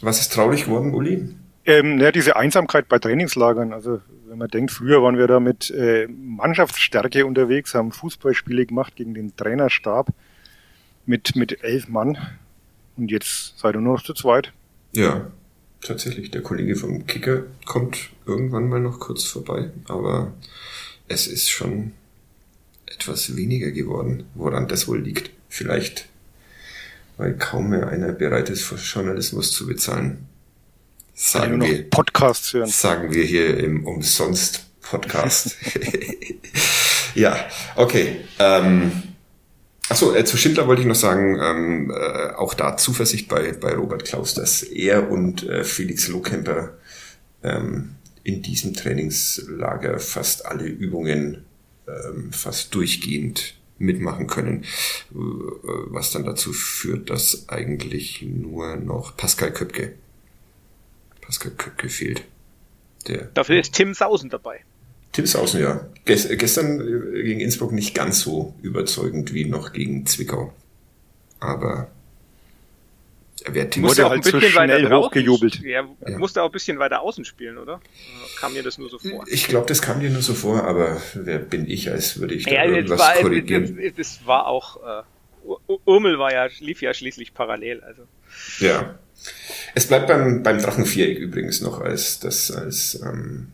[0.02, 1.30] Was ist traurig geworden, Uli?
[1.66, 3.74] Ähm, ja, diese Einsamkeit bei Trainingslagern.
[3.74, 8.96] Also wenn man denkt, früher waren wir da mit äh, Mannschaftsstärke unterwegs, haben Fußballspiele gemacht
[8.96, 10.08] gegen den Trainerstab
[11.06, 12.18] mit, mit elf Mann.
[12.98, 14.54] Und jetzt seid ihr nur noch zu zweit.
[14.94, 15.32] Ja,
[15.82, 16.32] tatsächlich.
[16.32, 20.34] Der Kollege vom Kicker kommt irgendwann mal noch kurz vorbei, aber
[21.08, 21.94] es ist schon
[22.86, 24.24] etwas weniger geworden.
[24.36, 25.32] Woran das wohl liegt?
[25.50, 26.08] Vielleicht,
[27.18, 30.28] weil kaum mehr einer bereit ist, für Journalismus zu bezahlen.
[31.24, 32.68] Sagen wir, Podcasts hören.
[32.68, 35.56] Sagen wir hier im Umsonst-Podcast.
[37.16, 37.38] ja,
[37.76, 38.22] okay.
[38.40, 38.92] Ähm,
[39.88, 43.76] Achso, äh, zu Schindler wollte ich noch sagen, ähm, äh, auch da Zuversicht bei, bei
[43.76, 46.80] Robert Klaus, dass er und äh, Felix Lohkemper
[47.44, 51.46] ähm, in diesem Trainingslager fast alle Übungen
[51.88, 59.54] ähm, fast durchgehend mitmachen können, äh, was dann dazu führt, dass eigentlich nur noch Pascal
[59.54, 59.94] Köpke
[61.32, 62.24] Pascal Köpke fehlt.
[63.08, 64.60] Der, Dafür ist Tim Sausen dabei.
[65.14, 65.88] Tim Sausen, ja.
[66.04, 70.54] Gest, gestern äh, gegen Innsbruck nicht ganz so überzeugend wie noch gegen Zwickau.
[71.40, 71.90] Aber
[73.46, 75.62] wer Tim wurde halt so schnell hochgejubelt.
[75.62, 76.18] Ja, ja.
[76.18, 77.80] musste auch ein bisschen weiter außen spielen, oder?
[78.40, 79.26] Kam mir das nur so vor?
[79.28, 82.44] Ich glaube, das kam dir nur so vor, aber wer bin ich, als würde ich
[82.44, 83.80] da ja, irgendwas war, korrigieren?
[83.82, 85.04] Das, das war auch, äh,
[85.86, 88.04] Urmel war ja, lief ja schließlich parallel, also.
[88.60, 89.00] Ja.
[89.74, 93.52] Es bleibt beim, beim Drachenviereck übrigens noch als das als ähm,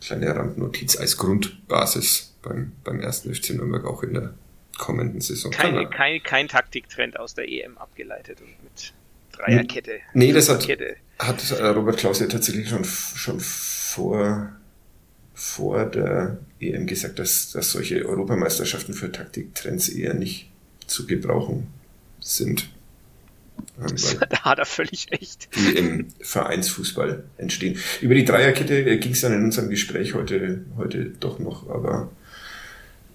[0.00, 4.34] kleine Randnotiz als Grundbasis beim, beim ersten FC Nürnberg auch in der
[4.78, 5.50] kommenden Saison.
[5.50, 8.92] Keine, kein, kein Taktiktrend aus der EM abgeleitet und mit
[9.32, 10.00] Dreierkette.
[10.14, 10.66] Nee, das hat,
[11.18, 14.52] hat äh, Robert Klaus ja tatsächlich schon, schon vor,
[15.34, 20.50] vor der EM gesagt, dass, dass solche Europameisterschaften für Taktiktrends eher nicht
[20.86, 21.68] zu gebrauchen
[22.20, 22.68] sind.
[24.30, 25.48] Da hat er völlig echt.
[25.54, 27.78] Die im Vereinsfußball entstehen.
[28.00, 32.10] Über die Dreierkette äh, ging es dann in unserem Gespräch heute, heute doch noch, aber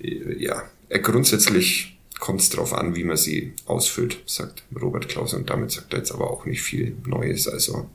[0.02, 5.34] äh, ja, äh, grundsätzlich kommt es darauf an, wie man sie ausfüllt, sagt Robert Klaus
[5.34, 7.90] und damit sagt er jetzt aber auch nicht viel Neues, also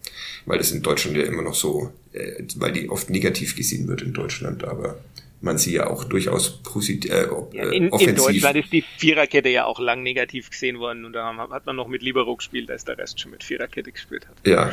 [0.47, 1.93] weil es in Deutschland ja immer noch so,
[2.57, 4.99] weil die oft negativ gesehen wird in Deutschland, aber
[5.41, 8.09] man sie ja auch durchaus positiv, äh, ja, in, offensiv.
[8.09, 11.77] In Deutschland ist die Viererkette ja auch lang negativ gesehen worden und da hat man
[11.77, 14.37] noch mit Libero gespielt, als der Rest schon mit Viererkette gespielt hat.
[14.47, 14.73] Ja,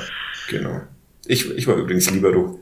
[0.49, 0.81] genau.
[1.25, 2.59] Ich, ich war übrigens Libero.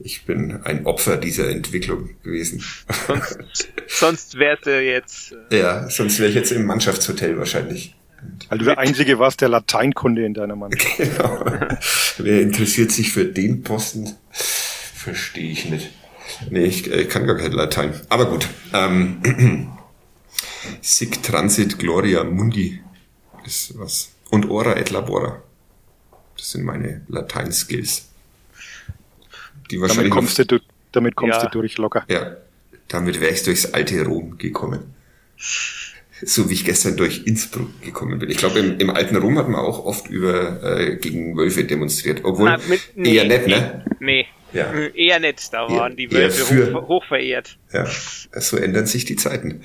[0.00, 2.62] Ich bin ein Opfer dieser Entwicklung gewesen.
[3.06, 3.38] Sonst,
[3.86, 5.34] sonst wärst du jetzt.
[5.50, 7.94] Äh ja, sonst wäre ich jetzt im Mannschaftshotel wahrscheinlich.
[8.48, 10.84] Weil du der Einzige warst, der Lateinkunde in deiner Mannschaft.
[10.98, 11.44] Genau.
[12.18, 14.14] Wer interessiert sich für den Posten?
[14.30, 15.90] Verstehe ich nicht.
[16.50, 18.00] Nee, ich, ich kann gar kein Latein.
[18.08, 18.48] Aber gut.
[18.72, 19.72] Ähm,
[20.80, 22.80] Sic transit gloria mundi
[23.44, 24.12] ist was.
[24.30, 25.42] Und ora et labora.
[26.36, 28.08] Das sind meine Latein-Skills.
[29.70, 30.60] Die wahrscheinlich damit kommst, du,
[30.92, 31.48] damit kommst ja.
[31.48, 32.04] du durch locker.
[32.08, 32.36] Ja,
[32.88, 34.94] damit wäre ich durchs alte Rom gekommen.
[36.22, 38.30] So wie ich gestern durch Innsbruck gekommen bin.
[38.30, 42.20] Ich glaube, im, im alten Rom hat man auch oft über äh, gegen Wölfe demonstriert.
[42.24, 43.84] Obwohl Na, mit, nee, eher nett, ne?
[44.00, 44.26] Nee.
[44.52, 44.72] Ja.
[44.72, 47.58] Eher nett, da waren eher, die Wölfe hoch, hoch, verehrt.
[47.72, 47.86] Ja,
[48.40, 49.62] so ändern sich die Zeiten.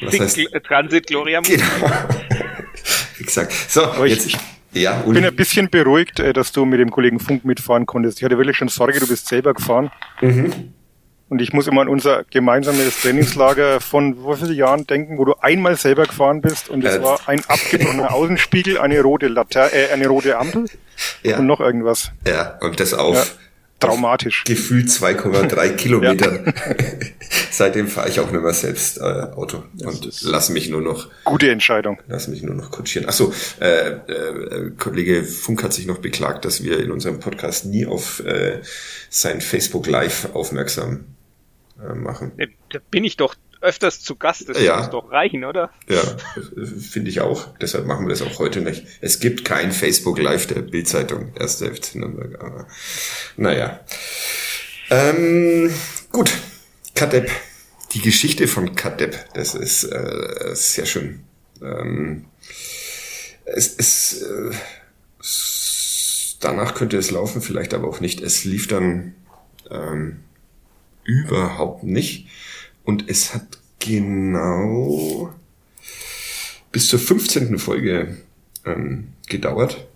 [0.00, 1.64] Was heißt, Transit Gloria Genau.
[3.20, 3.52] Exakt.
[3.52, 4.36] So, Aber jetzt ich,
[4.72, 5.20] ja, Uli.
[5.20, 8.18] bin ein bisschen beruhigt, äh, dass du mit dem Kollegen Funk mitfahren konntest.
[8.18, 9.90] Ich hatte wirklich schon Sorge, du bist selber gefahren.
[10.20, 10.72] Mhm.
[11.28, 15.34] Und ich muss immer an unser gemeinsames Trainingslager von wie vielen Jahren denken, wo du
[15.40, 19.90] einmal selber gefahren bist und es äh, war ein abgebrochener Außenspiegel, eine rote Later äh,
[19.90, 20.66] eine rote Ampel
[21.22, 21.38] ja.
[21.38, 22.12] und noch irgendwas.
[22.26, 23.43] Ja, und das auf ja
[23.80, 24.44] traumatisch.
[24.44, 26.44] Gefühlt 2,3 Kilometer.
[27.50, 31.08] Seitdem fahre ich auch nicht mehr selbst äh, Auto und lass mich nur noch.
[31.24, 32.00] Gute Entscheidung.
[32.08, 33.08] Lass mich nur noch kutschieren.
[33.08, 37.86] Achso, äh, äh, Kollege Funk hat sich noch beklagt, dass wir in unserem Podcast nie
[37.86, 38.60] auf äh,
[39.10, 41.04] sein Facebook Live aufmerksam
[41.80, 42.32] äh, machen.
[42.70, 43.34] Da bin ich doch
[43.64, 44.48] öfters zu Gast.
[44.48, 44.76] Das ja.
[44.78, 45.70] muss doch reichen, oder?
[45.88, 46.02] Ja,
[46.78, 47.48] finde ich auch.
[47.58, 48.84] Deshalb machen wir das auch heute nicht.
[49.00, 52.40] Es gibt kein Facebook Live der Bildzeitung, erste FC Nürnberg.
[52.42, 52.68] Aber
[53.36, 53.80] naja.
[54.90, 55.72] Ähm,
[56.12, 56.32] gut,
[56.94, 57.30] Kadepp.
[57.92, 61.24] Die Geschichte von Kadepp, das ist äh, sehr schön.
[61.62, 62.26] Ähm,
[63.44, 64.50] es ist äh,
[66.44, 68.20] danach könnte es laufen, vielleicht aber auch nicht.
[68.20, 69.14] Es lief dann
[69.70, 70.20] ähm,
[71.04, 72.28] überhaupt nicht.
[72.84, 75.32] Und es hat genau
[76.70, 77.58] bis zur 15.
[77.58, 78.18] Folge
[78.64, 79.86] ähm, gedauert.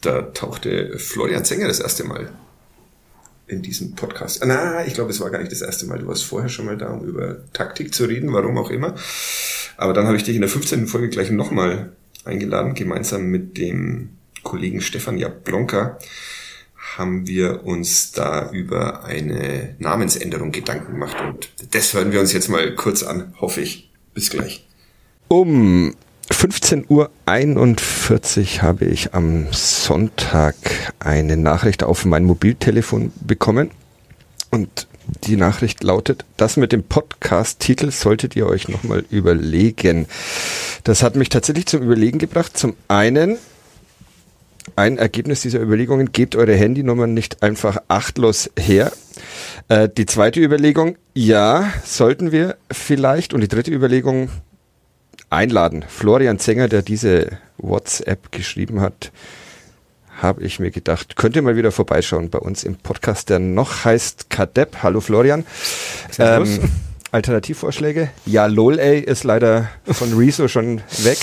[0.00, 2.30] Da tauchte Florian Zenger das erste Mal
[3.48, 4.42] in diesem Podcast.
[4.46, 5.98] Na, ich glaube, es war gar nicht das erste Mal.
[5.98, 8.94] Du warst vorher schon mal da, um über Taktik zu reden, warum auch immer.
[9.76, 10.86] Aber dann habe ich dich in der 15.
[10.86, 11.92] Folge gleich nochmal
[12.24, 14.10] eingeladen, gemeinsam mit dem
[14.42, 15.98] Kollegen Stefan Jablonka
[16.98, 22.48] haben wir uns da über eine Namensänderung Gedanken gemacht und das hören wir uns jetzt
[22.48, 23.90] mal kurz an, hoffe ich.
[24.14, 24.66] Bis gleich.
[25.28, 25.94] Um
[26.30, 30.54] 15.41 Uhr habe ich am Sonntag
[30.98, 33.70] eine Nachricht auf mein Mobiltelefon bekommen
[34.50, 34.88] und
[35.24, 40.06] die Nachricht lautet, das mit dem Podcast-Titel solltet ihr euch nochmal überlegen.
[40.84, 42.56] Das hat mich tatsächlich zum Überlegen gebracht.
[42.56, 43.38] Zum einen,
[44.76, 48.92] ein Ergebnis dieser Überlegungen, gebt eure Handynummern nicht einfach achtlos her.
[49.68, 53.34] Äh, die zweite Überlegung, ja, sollten wir vielleicht.
[53.34, 54.30] Und die dritte Überlegung,
[55.30, 55.84] einladen.
[55.86, 59.12] Florian Zenger, der diese WhatsApp geschrieben hat,
[60.20, 64.30] habe ich mir gedacht, könnte mal wieder vorbeischauen bei uns im Podcast, der noch heißt
[64.30, 64.78] Kadepp.
[64.82, 65.44] Hallo Florian.
[66.18, 66.70] Ähm,
[67.12, 68.10] Alternativvorschläge?
[68.26, 71.18] Ja, LOL ey, ist leider von Rezo schon weg.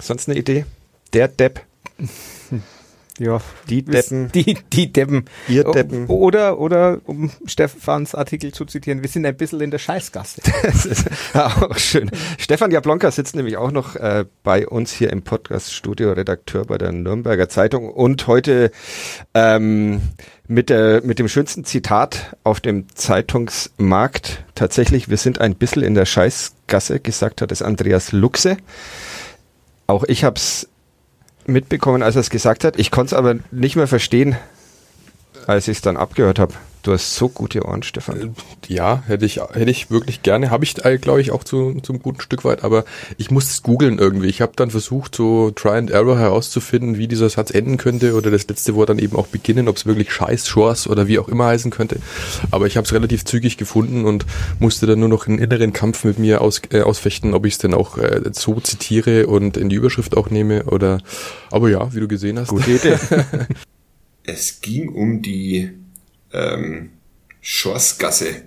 [0.00, 0.66] Sonst eine Idee?
[1.12, 1.62] Der Depp.
[3.20, 4.32] Ja, die Deppen.
[4.34, 5.26] Die, die Deppen.
[5.46, 6.06] Ihr Deppen.
[6.06, 10.40] Oder, oder, um Stefans Artikel zu zitieren, wir sind ein bisschen in der Scheißgasse.
[10.62, 12.10] das ist auch schön.
[12.38, 16.90] Stefan Jablonka sitzt nämlich auch noch äh, bei uns hier im Podcast-Studio, Redakteur bei der
[16.90, 18.72] Nürnberger Zeitung und heute
[19.32, 20.00] ähm,
[20.48, 24.44] mit, der, mit dem schönsten Zitat auf dem Zeitungsmarkt.
[24.56, 28.56] Tatsächlich, wir sind ein bisschen in der Scheißgasse, gesagt hat es Andreas Luxe.
[29.86, 30.68] Auch ich habe es
[31.46, 32.78] mitbekommen, als er es gesagt hat.
[32.78, 34.36] Ich konnte es aber nicht mehr verstehen,
[35.46, 36.54] als ich es dann abgehört habe.
[36.84, 38.20] Du hast so gute Ohren, Stefan.
[38.20, 38.28] Äh,
[38.68, 40.50] ja, hätte ich, hätte ich wirklich gerne.
[40.50, 42.84] Habe ich, äh, glaube ich, auch zu, zum guten Stück weit, aber
[43.16, 44.26] ich muss es googeln irgendwie.
[44.26, 48.30] Ich habe dann versucht, so Try and Error herauszufinden, wie dieser Satz enden könnte oder
[48.30, 51.28] das letzte Wort dann eben auch beginnen, ob es wirklich Scheiß, Schors oder wie auch
[51.28, 52.00] immer heißen könnte.
[52.50, 54.26] Aber ich habe es relativ zügig gefunden und
[54.58, 57.58] musste dann nur noch einen inneren Kampf mit mir aus, äh, ausfechten, ob ich es
[57.58, 60.98] denn auch äh, so zitiere und in die Überschrift auch nehme oder,
[61.50, 62.48] aber ja, wie du gesehen hast.
[62.48, 62.98] Gute Idee.
[64.24, 65.83] es ging um die
[66.34, 66.90] ähm,
[67.40, 68.42] Schorsgasse,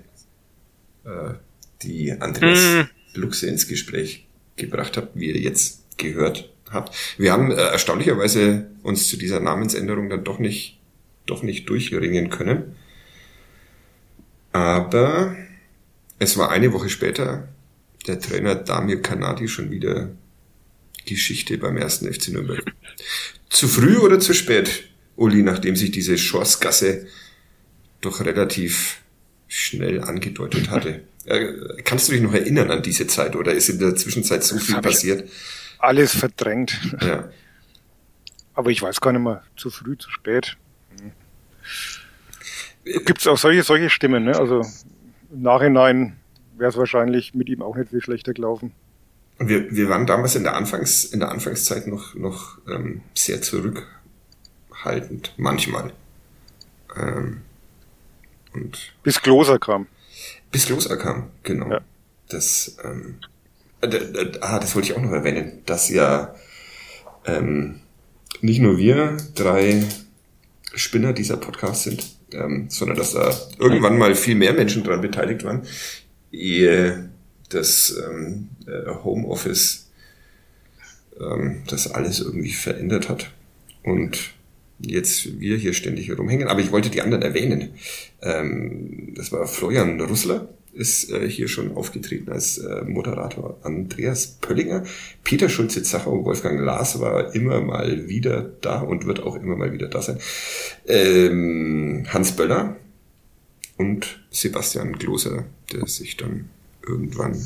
[1.04, 1.34] äh,
[1.82, 3.18] die Andreas mm.
[3.18, 6.94] Luxe ins Gespräch gebracht hat, wie ihr jetzt gehört habt.
[7.16, 10.78] Wir haben äh, erstaunlicherweise uns zu dieser Namensänderung dann doch nicht,
[11.26, 12.76] doch nicht durchringen können.
[14.52, 15.36] Aber
[16.18, 17.48] es war eine Woche später,
[18.06, 20.10] der Trainer Damir Kanadi schon wieder
[21.06, 22.64] Geschichte beim ersten FC Nürnberg.
[23.48, 27.06] Zu früh oder zu spät, Uli, nachdem sich diese Schorsgasse
[28.00, 29.02] doch relativ
[29.48, 31.02] schnell angedeutet hatte.
[31.24, 34.58] Äh, kannst du dich noch erinnern an diese Zeit oder ist in der Zwischenzeit so
[34.58, 35.28] viel passiert?
[35.78, 36.78] Alles verdrängt.
[37.00, 37.28] Ja.
[38.54, 40.56] Aber ich weiß gar nicht mehr, zu früh, zu spät.
[42.84, 44.36] Gibt es auch solche, solche Stimmen, ne?
[44.36, 44.62] Also
[45.30, 46.16] im Nachhinein
[46.56, 48.72] wäre es wahrscheinlich mit ihm auch nicht viel schlechter gelaufen.
[49.38, 53.40] Und wir, wir waren damals in der Anfangs, in der Anfangszeit noch, noch ähm, sehr
[53.40, 55.92] zurückhaltend, manchmal.
[56.96, 57.42] Ähm,
[58.54, 59.86] und bis Gloser kam.
[60.50, 61.70] Bis Gloser kam, genau.
[61.70, 61.80] Ja.
[62.28, 63.16] Das, ähm,
[63.80, 66.34] äh, ah, das wollte ich auch noch erwähnen, dass ja
[67.26, 67.80] ähm,
[68.40, 69.84] nicht nur wir drei
[70.74, 75.44] Spinner dieser Podcast sind, ähm, sondern dass da irgendwann mal viel mehr Menschen daran beteiligt
[75.44, 75.66] waren,
[76.30, 77.10] ehe
[77.48, 79.88] das ähm, äh, Homeoffice
[81.20, 83.30] ähm, das alles irgendwie verändert hat.
[83.82, 84.32] Und
[84.80, 87.70] jetzt wir hier ständig herumhängen, aber ich wollte die anderen erwähnen.
[88.22, 93.58] Ähm, das war Florian Russler, ist äh, hier schon aufgetreten als äh, Moderator.
[93.62, 94.84] Andreas Pöllinger,
[95.24, 99.72] Peter Schulze-Zacher und Wolfgang Lars war immer mal wieder da und wird auch immer mal
[99.72, 100.18] wieder da sein.
[100.86, 102.76] Ähm, Hans Böller
[103.76, 106.48] und Sebastian Gloser, der sich dann
[106.86, 107.36] irgendwann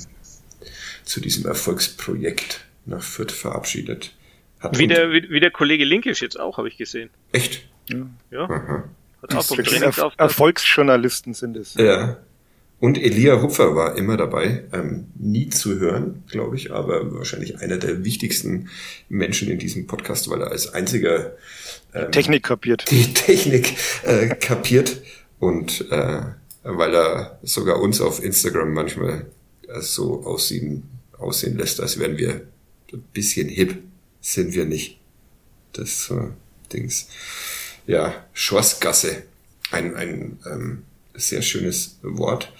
[1.04, 4.14] zu diesem Erfolgsprojekt nach Fürth verabschiedet
[4.62, 7.10] hat wie, der, wie, wie der Kollege Linkisch jetzt auch, habe ich gesehen.
[7.32, 7.68] Echt?
[7.88, 8.06] Ja.
[8.30, 8.84] ja.
[9.22, 11.74] Hat auch Erf Erfolgsjournalisten sind es.
[11.74, 12.18] Ja.
[12.80, 17.76] Und Elia Hupfer war immer dabei, ähm, nie zu hören, glaube ich, aber wahrscheinlich einer
[17.76, 18.70] der wichtigsten
[19.08, 21.36] Menschen in diesem Podcast, weil er als einziger
[21.94, 22.84] ähm, Technik kapiert.
[22.90, 25.00] Die Technik äh, kapiert
[25.38, 26.22] und äh,
[26.64, 29.26] weil er sogar uns auf Instagram manchmal
[29.68, 30.82] äh, so aussehen,
[31.16, 32.42] aussehen lässt, als wären wir
[32.92, 33.78] ein bisschen hip
[34.20, 34.98] sind wir nicht.
[35.72, 36.30] Das äh,
[36.72, 37.08] Dings.
[37.86, 39.24] Ja, Schorsgasse.
[39.70, 40.82] Ein, ein ähm,
[41.14, 42.52] sehr schönes Wort.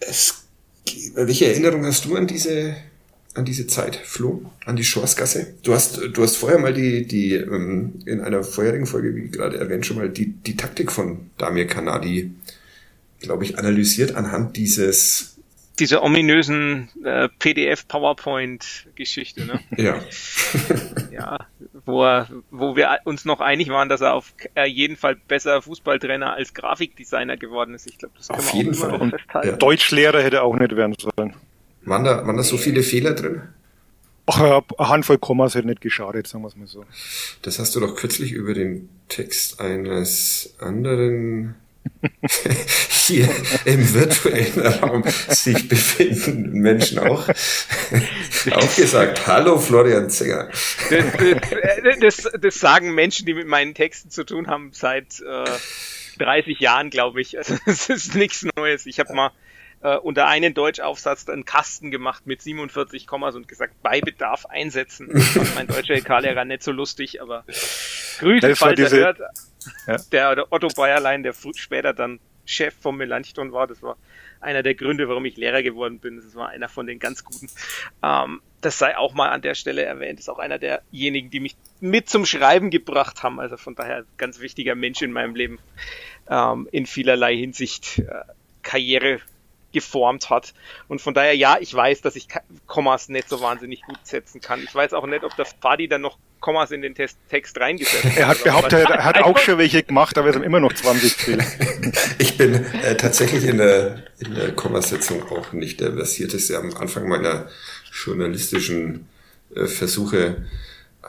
[0.00, 0.44] Es,
[1.14, 2.76] welche Erinnerung hast du an diese
[3.36, 5.54] an diese Zeit, Flo, an die Schorsgasse?
[5.62, 9.58] Du hast du hast vorher mal die die ähm, in einer vorherigen Folge, wie gerade
[9.58, 12.32] erwähnt, schon mal die die Taktik von Damir Kanadi,
[13.20, 15.33] glaube ich, analysiert anhand dieses
[15.78, 19.60] diese ominösen äh, PDF-PowerPoint-Geschichte, ne?
[19.76, 20.00] Ja.
[21.12, 21.38] ja,
[21.84, 24.32] wo, er, wo wir uns noch einig waren, dass er auf
[24.66, 27.86] jeden Fall besser Fußballtrainer als Grafikdesigner geworden ist.
[27.86, 29.10] Ich glaube, das können auf wir jeden auch Fall.
[29.10, 29.48] festhalten.
[29.48, 29.56] Ja.
[29.56, 31.34] Deutschlehrer hätte auch nicht werden sollen.
[31.82, 33.42] Waren da, waren da so viele Fehler drin?
[34.26, 36.84] Ach, eine Handvoll Kommas hätte nicht geschadet, sagen wir es mal so.
[37.42, 41.56] Das hast du doch kürzlich über den Text eines anderen
[43.06, 43.28] hier
[43.64, 47.28] im virtuellen Raum sich befindenden Menschen auch,
[48.52, 49.26] auch gesagt.
[49.26, 50.50] Hallo Florian Zenger.
[50.90, 55.44] Das, das, das, sagen Menschen, die mit meinen Texten zu tun haben, seit äh,
[56.18, 57.38] 30 Jahren, glaube ich.
[57.38, 58.86] Also das ist nichts Neues.
[58.86, 59.30] Ich habe mal
[59.82, 65.10] äh, unter einen Deutschaufsatz einen Kasten gemacht mit 47 Kommas und gesagt, bei Bedarf einsetzen.
[65.12, 67.44] Das fand mein deutscher LK-Lehrer nicht so lustig, aber
[68.18, 69.18] Grüße, falls er hört.
[70.12, 73.96] Der, der Otto Bayerlein, der später dann Chef vom Melanchthon war, das war
[74.40, 76.16] einer der Gründe, warum ich Lehrer geworden bin.
[76.16, 77.48] Das war einer von den ganz guten.
[78.02, 80.18] Ähm, das sei auch mal an der Stelle erwähnt.
[80.18, 83.40] Das ist auch einer derjenigen, die mich mit zum Schreiben gebracht haben.
[83.40, 85.58] Also von daher ganz wichtiger Mensch in meinem Leben.
[86.28, 88.24] Ähm, in vielerlei Hinsicht äh,
[88.62, 89.20] Karriere
[89.74, 90.54] geformt hat.
[90.88, 92.28] Und von daher, ja, ich weiß, dass ich
[92.66, 94.62] Kommas nicht so wahnsinnig gut setzen kann.
[94.62, 98.04] Ich weiß auch nicht, ob der Fadi dann noch Kommas in den Test Text reingesetzt
[98.04, 98.16] hat.
[98.16, 101.12] Er hat behauptet, er hat auch schon welche gemacht, aber es haben immer noch 20
[101.12, 101.46] fehlen.
[102.18, 106.58] Ich bin äh, tatsächlich in der, in der Kommasetzung auch nicht der versierteste.
[106.58, 107.48] Am Anfang meiner
[107.92, 109.08] journalistischen
[109.54, 110.44] äh, Versuche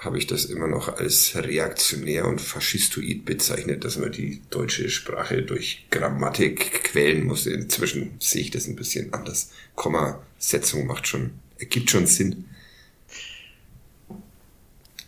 [0.05, 5.41] habe ich das immer noch als reaktionär und faschistoid bezeichnet, dass man die deutsche Sprache
[5.41, 7.47] durch Grammatik quälen muss.
[7.47, 9.51] Inzwischen sehe ich das ein bisschen anders.
[9.75, 12.45] Kommasetzung macht schon, ergibt schon Sinn.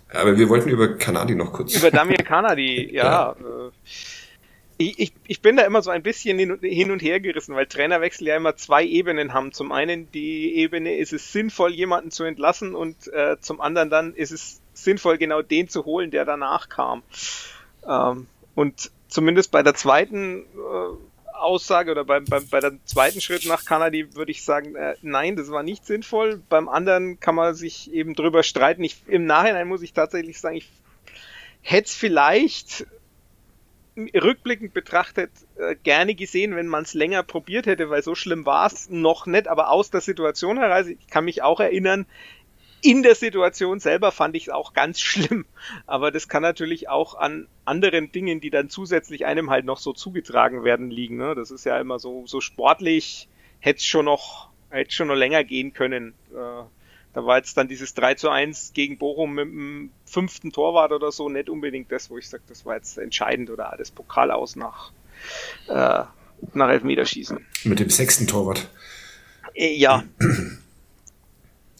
[0.10, 1.76] Aber wir wollten über Kanadi noch kurz.
[1.76, 3.04] Über Damir Kanadi, ja.
[3.04, 3.32] ja.
[3.34, 3.72] Äh,
[4.80, 7.66] ich, ich, bin da immer so ein bisschen hin und, hin und her gerissen, weil
[7.66, 9.52] Trainerwechsel ja immer zwei Ebenen haben.
[9.52, 14.14] Zum einen die Ebene, ist es sinnvoll, jemanden zu entlassen und äh, zum anderen dann
[14.14, 17.04] ist es sinnvoll, genau den zu holen, der danach kam.
[17.88, 23.46] Ähm, und zumindest bei der zweiten äh, Aussage oder beim, beim, bei der zweiten Schritt
[23.46, 26.42] nach Kanadi würde ich sagen, äh, nein, das war nicht sinnvoll.
[26.50, 28.84] Beim anderen kann man sich eben drüber streiten.
[28.84, 30.70] Ich, Im Nachhinein muss ich tatsächlich sagen, ich
[31.62, 32.88] hätte es vielleicht
[33.98, 38.68] rückblickend betrachtet äh, gerne gesehen, wenn man es länger probiert hätte, weil so schlimm war
[38.68, 42.06] es noch nicht, aber aus der Situation heraus, ich kann mich auch erinnern,
[42.82, 45.46] in der Situation selber fand ich es auch ganz schlimm.
[45.86, 49.94] Aber das kann natürlich auch an anderen Dingen, die dann zusätzlich einem halt noch so
[49.94, 51.18] zugetragen werden, liegen.
[51.18, 51.36] Ne?
[51.36, 53.28] Das ist ja immer so, so sportlich,
[53.60, 56.14] hätte es schon noch, hätte schon noch länger gehen können.
[56.32, 56.64] Äh,
[57.14, 61.12] da war jetzt dann dieses 3 zu 1 gegen Bochum mit dem fünften Torwart oder
[61.12, 64.56] so nicht unbedingt das, wo ich sage, das war jetzt entscheidend oder alles Pokal aus
[64.56, 64.92] nach,
[65.68, 66.04] äh,
[66.54, 67.44] nach Elfmeterschießen.
[67.64, 68.70] Mit dem sechsten Torwart.
[69.56, 70.04] Äh, ja.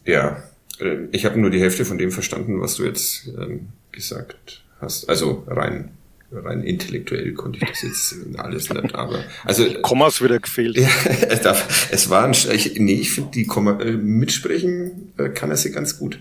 [0.04, 0.42] Ja,
[0.80, 5.08] äh, ich habe nur die Hälfte von dem verstanden, was du jetzt ähm, gesagt hast.
[5.08, 5.92] Also rein
[6.30, 10.76] rein intellektuell konnte ich das jetzt alles nicht, aber also Kommas wieder gefehlt.
[10.76, 10.88] Ja,
[11.90, 15.72] es war ein, ich, nee, ich finde die Komma äh, mitsprechen äh, kann er sie
[15.72, 16.20] ganz gut.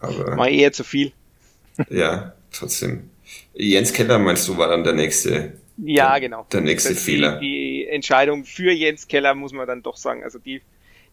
[0.00, 1.12] Aber mal eher zu viel.
[1.90, 3.10] Ja, trotzdem.
[3.54, 6.46] Jens Keller meinst du war dann der nächste ja, genau.
[6.52, 7.38] Der nächste Fehler.
[7.40, 10.22] Die, die Entscheidung für Jens Keller muss man dann doch sagen.
[10.22, 10.60] Also die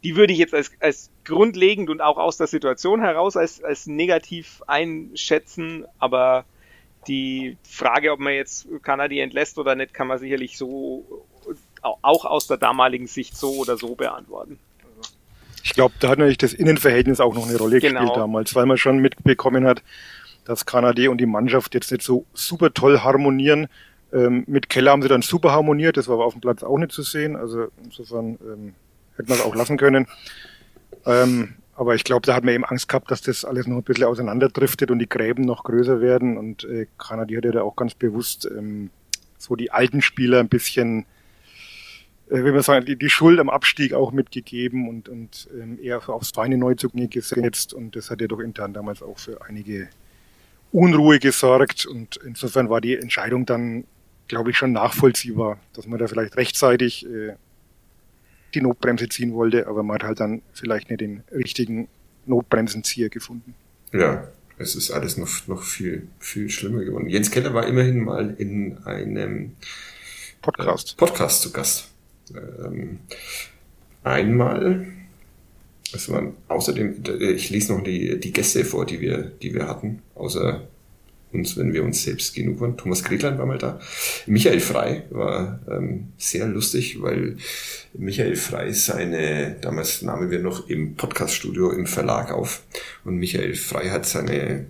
[0.04, 3.88] die würde ich jetzt als, als grundlegend und auch aus der Situation heraus als, als
[3.88, 6.46] negativ einschätzen, aber
[7.08, 11.26] die Frage, ob man jetzt Kanadi entlässt oder nicht, kann man sicherlich so
[11.82, 14.60] auch aus der damaligen Sicht so oder so beantworten.
[15.64, 18.02] Ich glaube, da hat natürlich das Innenverhältnis auch noch eine Rolle genau.
[18.02, 19.84] gespielt damals, weil man schon mitbekommen hat,
[20.46, 23.68] dass Kanadi und die Mannschaft jetzt nicht so super toll harmonieren.
[24.12, 26.78] Ähm, mit Keller haben sie dann super harmoniert, das war aber auf dem Platz auch
[26.78, 27.36] nicht zu sehen.
[27.36, 28.74] Also insofern ähm,
[29.20, 30.08] hätte man es auch lassen können.
[31.06, 33.84] Ähm, aber ich glaube, da hat man eben Angst gehabt, dass das alles noch ein
[33.84, 36.38] bisschen auseinanderdriftet und die Gräben noch größer werden.
[36.38, 38.90] Und äh, Kanadi hat ja da auch ganz bewusst ähm,
[39.38, 41.06] so die alten Spieler ein bisschen,
[42.30, 46.10] äh, wie man sagen, die, die Schuld am Abstieg auch mitgegeben und, und ähm, eher
[46.10, 47.74] aufs feine Neuzugänge gesetzt.
[47.74, 49.88] Und das hat ja doch intern damals auch für einige
[50.74, 51.86] Unruhe gesorgt.
[51.86, 53.86] Und insofern war die Entscheidung dann,
[54.28, 57.36] glaube ich, schon nachvollziehbar, dass man da vielleicht rechtzeitig äh,
[58.54, 61.88] die Notbremse ziehen wollte, aber man hat halt dann vielleicht nicht den richtigen
[62.26, 63.56] Notbremsenzieher gefunden.
[63.92, 67.10] Ja, es ist alles noch, noch viel, viel schlimmer geworden.
[67.10, 69.56] Jens Keller war immerhin mal in einem
[70.42, 71.90] Podcast, äh, Podcast zu Gast.
[72.36, 73.00] Ähm,
[74.04, 74.86] einmal,
[75.94, 80.02] es waren außerdem, ich lese noch die, die Gäste vor, die wir, die wir hatten,
[80.16, 80.68] außer
[81.32, 82.78] uns, wenn wir uns selbst genug waren.
[82.78, 83.80] Thomas Gretlein war mal da.
[84.26, 87.38] Michael Frei war ähm, sehr lustig, weil
[87.94, 92.64] Michael Frei seine, damals nahmen wir noch im Podcaststudio im Verlag auf
[93.04, 94.68] und Michael Frei hat seine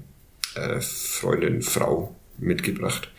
[0.56, 3.12] äh, Freundin, Frau mitgebracht.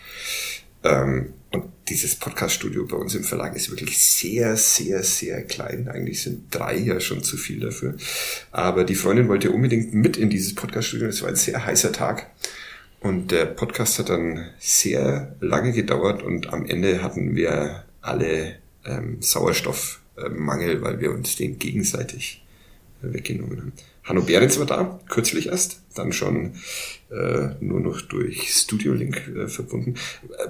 [0.82, 5.88] Ähm, und dieses Podcast-Studio bei uns im Verlag ist wirklich sehr, sehr, sehr klein.
[5.88, 7.96] Eigentlich sind drei ja schon zu viel dafür.
[8.52, 11.08] Aber die Freundin wollte unbedingt mit in dieses Podcast-Studio.
[11.08, 12.30] Es war ein sehr heißer Tag.
[13.00, 19.16] Und der Podcast hat dann sehr lange gedauert und am Ende hatten wir alle ähm,
[19.20, 22.44] Sauerstoffmangel, weil wir uns den gegenseitig
[23.02, 23.72] äh, weggenommen haben.
[24.04, 26.54] Hanno Behrens war da, kürzlich erst, dann schon
[27.10, 29.94] äh, nur noch durch Studio Link äh, verbunden.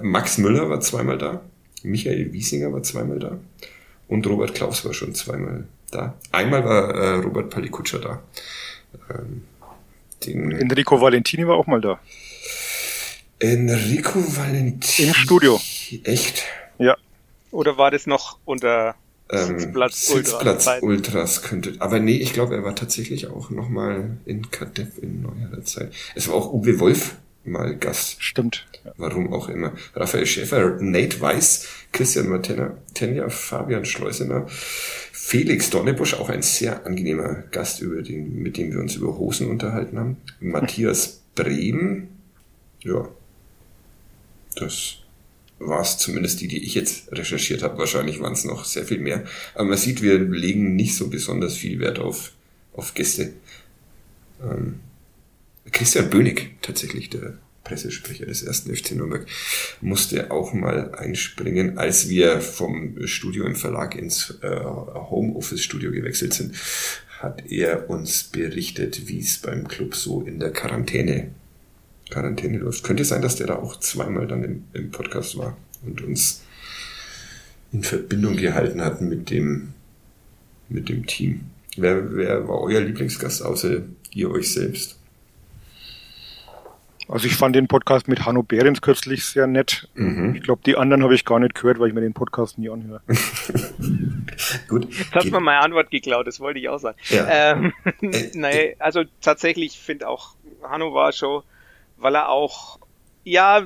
[0.01, 1.41] Max Müller war zweimal da,
[1.83, 3.39] Michael Wiesinger war zweimal da
[4.07, 6.17] und Robert Klaus war schon zweimal da.
[6.31, 8.23] Einmal war äh, Robert Palikutscher da.
[9.09, 9.43] Ähm,
[10.25, 11.99] den Enrico Valentini war auch mal da.
[13.41, 15.07] Enrico Valentini.
[15.07, 15.59] Im Studio.
[16.03, 16.43] Echt?
[16.77, 16.95] Ja.
[17.49, 18.95] Oder war das noch unter
[19.31, 21.73] ähm, Sitzplatz, Sitzplatz Ultras, Ultras könnte.
[21.79, 25.91] Aber nee, ich glaube, er war tatsächlich auch nochmal in Kadepp in neuerer Zeit.
[26.13, 28.21] Es war auch Uwe Wolf mal Gast.
[28.21, 28.67] Stimmt.
[28.97, 29.73] Warum auch immer.
[29.95, 37.43] Raphael Schäfer, Nate Weiss, Christian Martenna, Tenja, Fabian Schleusener, Felix Donnebusch, auch ein sehr angenehmer
[37.49, 40.17] Gast, über den, mit dem wir uns über Hosen unterhalten haben.
[40.39, 42.09] Matthias Brehm,
[42.81, 43.07] ja,
[44.55, 44.97] das
[45.59, 47.77] war es zumindest die, die ich jetzt recherchiert habe.
[47.77, 49.23] Wahrscheinlich waren es noch sehr viel mehr.
[49.53, 52.33] Aber man sieht, wir legen nicht so besonders viel Wert auf,
[52.73, 53.33] auf Gäste.
[54.41, 54.79] Ähm,
[55.71, 59.27] Christian Bönig, tatsächlich der Pressesprecher des ersten FC Nürnberg,
[59.81, 66.55] musste auch mal einspringen, als wir vom Studio im Verlag ins äh, Homeoffice-Studio gewechselt sind,
[67.19, 71.31] hat er uns berichtet, wie es beim Club so in der Quarantäne
[72.11, 72.83] Quarantäne läuft.
[72.83, 76.43] Könnte sein, dass der da auch zweimal dann im, im Podcast war und uns
[77.71, 79.73] in Verbindung gehalten hat mit dem,
[80.69, 81.45] mit dem Team.
[81.77, 83.81] Wer, wer war euer Lieblingsgast außer
[84.13, 84.97] ihr euch selbst?
[87.07, 89.89] Also ich fand den Podcast mit Hanno Behrens kürzlich sehr nett.
[89.95, 90.35] Mhm.
[90.35, 92.69] Ich glaube, die anderen habe ich gar nicht gehört, weil ich mir den Podcast nie
[92.69, 93.01] anhöre.
[94.69, 94.93] Gut.
[94.93, 96.97] Jetzt hast du mir meine Antwort geklaut, das wollte ich auch sagen.
[97.09, 97.27] Ja.
[97.27, 101.43] Ähm, äh, naja, also tatsächlich finde auch, Hanno war schon
[102.01, 102.79] weil er auch,
[103.23, 103.65] ja,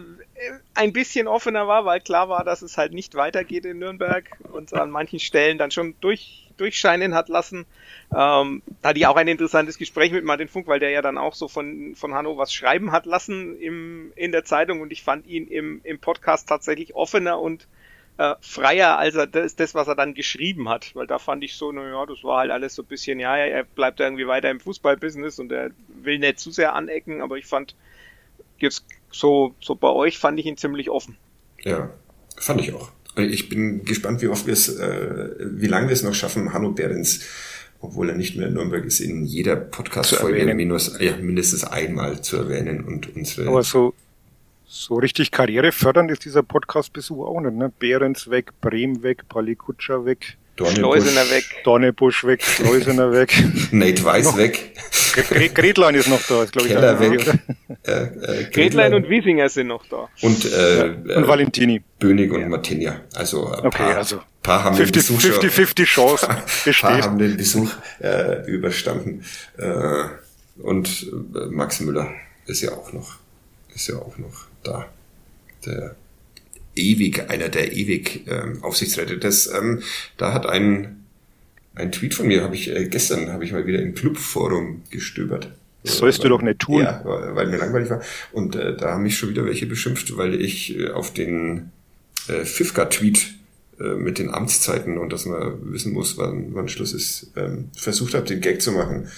[0.73, 4.73] ein bisschen offener war, weil klar war, dass es halt nicht weitergeht in Nürnberg und
[4.73, 7.65] an manchen Stellen dann schon durch, durchscheinen hat lassen.
[8.13, 11.17] Ähm, da hatte ich auch ein interessantes Gespräch mit Martin Funk, weil der ja dann
[11.17, 15.03] auch so von, von Hanno was schreiben hat lassen im, in der Zeitung und ich
[15.03, 17.67] fand ihn im, im Podcast tatsächlich offener und
[18.17, 20.95] äh, freier, als er das, das, was er dann geschrieben hat.
[20.95, 23.63] Weil da fand ich so, naja, das war halt alles so ein bisschen, ja, er
[23.63, 27.75] bleibt irgendwie weiter im Fußballbusiness und er will nicht zu sehr anecken, aber ich fand,
[28.59, 31.17] jetzt so, so bei euch fand ich ihn ziemlich offen.
[31.63, 31.89] Ja,
[32.37, 32.91] fand ich auch.
[33.17, 36.71] Ich bin gespannt, wie oft wir es, äh, wie lange wir es noch schaffen, Hanno
[36.71, 37.21] Behrens,
[37.79, 42.37] obwohl er nicht mehr in Nürnberg ist, in jeder Podcast-Folge minus, ja, mindestens einmal zu
[42.37, 43.47] erwähnen und unsere.
[43.47, 43.93] Aber so,
[44.67, 47.71] so richtig karrierefördernd ist dieser Podcast-Besuch auch nicht, ne?
[47.79, 50.37] Behrens weg, Brehm weg, Palikutscher weg.
[50.57, 51.43] Schleusener weg.
[51.63, 53.33] Dornebusch weg, Schleusener weg.
[53.71, 54.73] Nate Weiss noch, weg.
[55.53, 56.73] Gretlein ist noch da, ist glaube ich.
[56.73, 57.39] Keller weg.
[57.83, 60.09] Äh, äh, Gretlein und Wiesinger sind noch da.
[60.21, 61.17] Und, äh, ja.
[61.17, 61.81] und Valentini.
[61.99, 62.47] Bönig und ja.
[62.47, 63.01] Martinia.
[63.13, 66.27] Also ein okay, paar, also paar haben 50, den Besuch 50, 50 Chance
[66.65, 66.81] besteht.
[66.81, 69.23] paar haben den Besuch äh, überstanden.
[69.57, 70.05] Äh,
[70.61, 72.13] und äh, Max Müller
[72.45, 73.17] ist ja auch noch,
[73.73, 74.87] ist ja auch noch da.
[75.65, 75.95] Der
[76.75, 79.17] ewig, einer der ewig ähm, Aufsichtsräte.
[79.17, 79.81] Das, ähm,
[80.17, 81.05] da hat ein,
[81.75, 85.51] ein Tweet von mir, habe ich äh, gestern, habe ich mal wieder im Clubforum gestöbert.
[85.83, 86.81] Das sollst du doch nicht tun.
[86.81, 88.01] Ja, weil mir langweilig war.
[88.31, 91.71] Und äh, da haben mich schon wieder welche beschimpft, weil ich äh, auf den
[92.27, 93.35] äh, Fifka-Tweet
[93.79, 98.15] äh, mit den Amtszeiten und dass man wissen muss, wann, wann Schluss ist, ähm, versucht
[98.15, 99.09] habe, den Gag zu machen,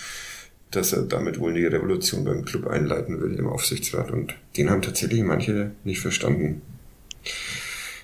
[0.72, 4.12] dass er damit wohl eine Revolution beim Club einleiten will im Aufsichtsrat.
[4.12, 6.62] Und den haben tatsächlich manche nicht verstanden.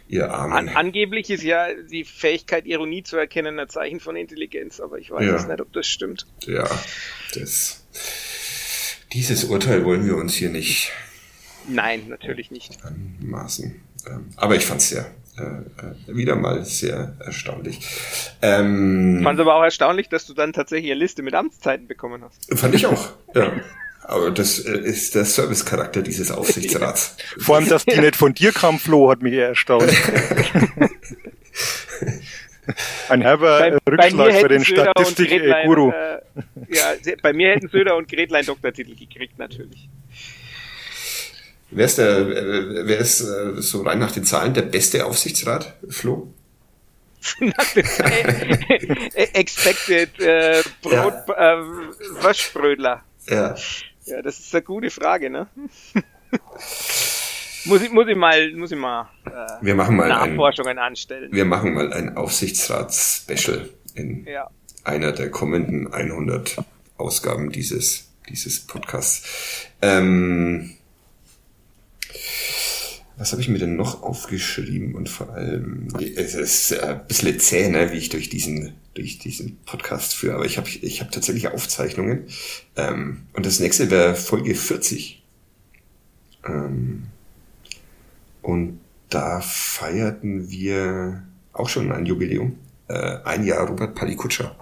[0.07, 0.53] Ihr Armen.
[0.53, 5.11] An, angeblich ist ja die Fähigkeit, Ironie zu erkennen, ein Zeichen von Intelligenz, aber ich
[5.11, 5.47] weiß ja.
[5.47, 6.28] nicht, ob das stimmt.
[6.45, 6.69] Ja,
[7.34, 7.86] das,
[9.13, 10.91] dieses Urteil wollen wir uns hier nicht.
[11.67, 12.78] Nein, natürlich nicht.
[12.84, 13.82] Anmaßen.
[14.07, 17.80] Ähm, aber ich fand es sehr, äh, äh, wieder mal sehr erstaunlich.
[18.41, 22.59] Ähm, fand aber auch erstaunlich, dass du dann tatsächlich eine Liste mit Amtszeiten bekommen hast.
[22.59, 23.53] Fand ich auch, ja.
[24.04, 27.16] Aber das äh, ist der Servicecharakter dieses Aufsichtsrats.
[27.38, 29.89] Vor allem, dass die nicht von dir kam, Flo, hat mich eher erstaunt.
[33.10, 35.91] Ein herber bei, Rückschlag für den Statistik-Guru.
[35.91, 36.22] Äh,
[36.70, 39.89] ja, bei mir hätten Söder und Gretlein Doktortitel gekriegt, natürlich.
[41.72, 45.76] Wer ist, der, äh, wer ist äh, so rein nach den Zahlen der beste Aufsichtsrat,
[45.89, 46.32] Flo?
[49.34, 51.54] Expected äh, Brot, ja.
[51.54, 51.64] äh,
[52.22, 53.01] Waschbrödler.
[53.28, 53.56] Ja.
[54.06, 55.47] Ja, das ist eine gute Frage, ne?
[57.66, 59.32] muss ich, muss ich mal, muss ich mal, äh,
[59.62, 61.32] wir machen mal Nachforschungen ein, anstellen.
[61.32, 64.49] Wir machen mal ein Aufsichtsrats-Special in ja.
[64.84, 66.58] einer der kommenden 100
[66.97, 69.68] Ausgaben dieses, dieses Podcasts.
[69.82, 70.76] Ähm,
[73.18, 74.95] was habe ich mir denn noch aufgeschrieben?
[74.95, 79.57] Und vor allem, es ist ein bisschen zäh, ne, wie ich durch diesen, durch diesen
[79.66, 82.28] Podcast führe, aber ich habe ich hab tatsächlich Aufzeichnungen.
[82.76, 85.22] Ähm, und das nächste wäre Folge 40.
[86.45, 87.03] Ähm,
[88.41, 92.57] und da feierten wir auch schon ein Jubiläum.
[92.88, 94.55] Äh, ein Jahr Robert Palikutscher.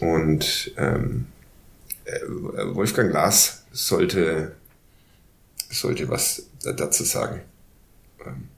[0.00, 1.26] Und ähm,
[2.04, 2.20] äh,
[2.74, 4.54] Wolfgang Glas sollte,
[5.70, 7.42] sollte was dazu sagen.
[8.24, 8.48] Ähm,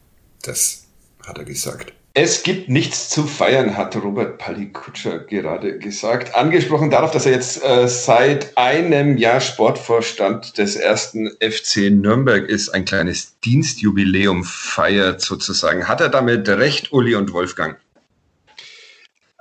[0.43, 0.85] das
[1.27, 1.93] hat er gesagt.
[2.21, 6.35] Es gibt nichts zu feiern, hat Robert Palikutscher gerade gesagt.
[6.35, 12.71] Angesprochen darauf, dass er jetzt äh, seit einem Jahr Sportvorstand des ersten FC Nürnberg ist,
[12.71, 15.87] ein kleines Dienstjubiläum feiert sozusagen.
[15.87, 17.79] Hat er damit recht, Uli und Wolfgang?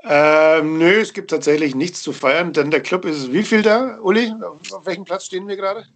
[0.04, 3.98] Ähm, nö, es gibt tatsächlich nichts zu feiern, denn der Club ist wie viel da,
[4.02, 4.32] Uli?
[4.40, 5.88] Auf, auf welchem Platz stehen wir gerade?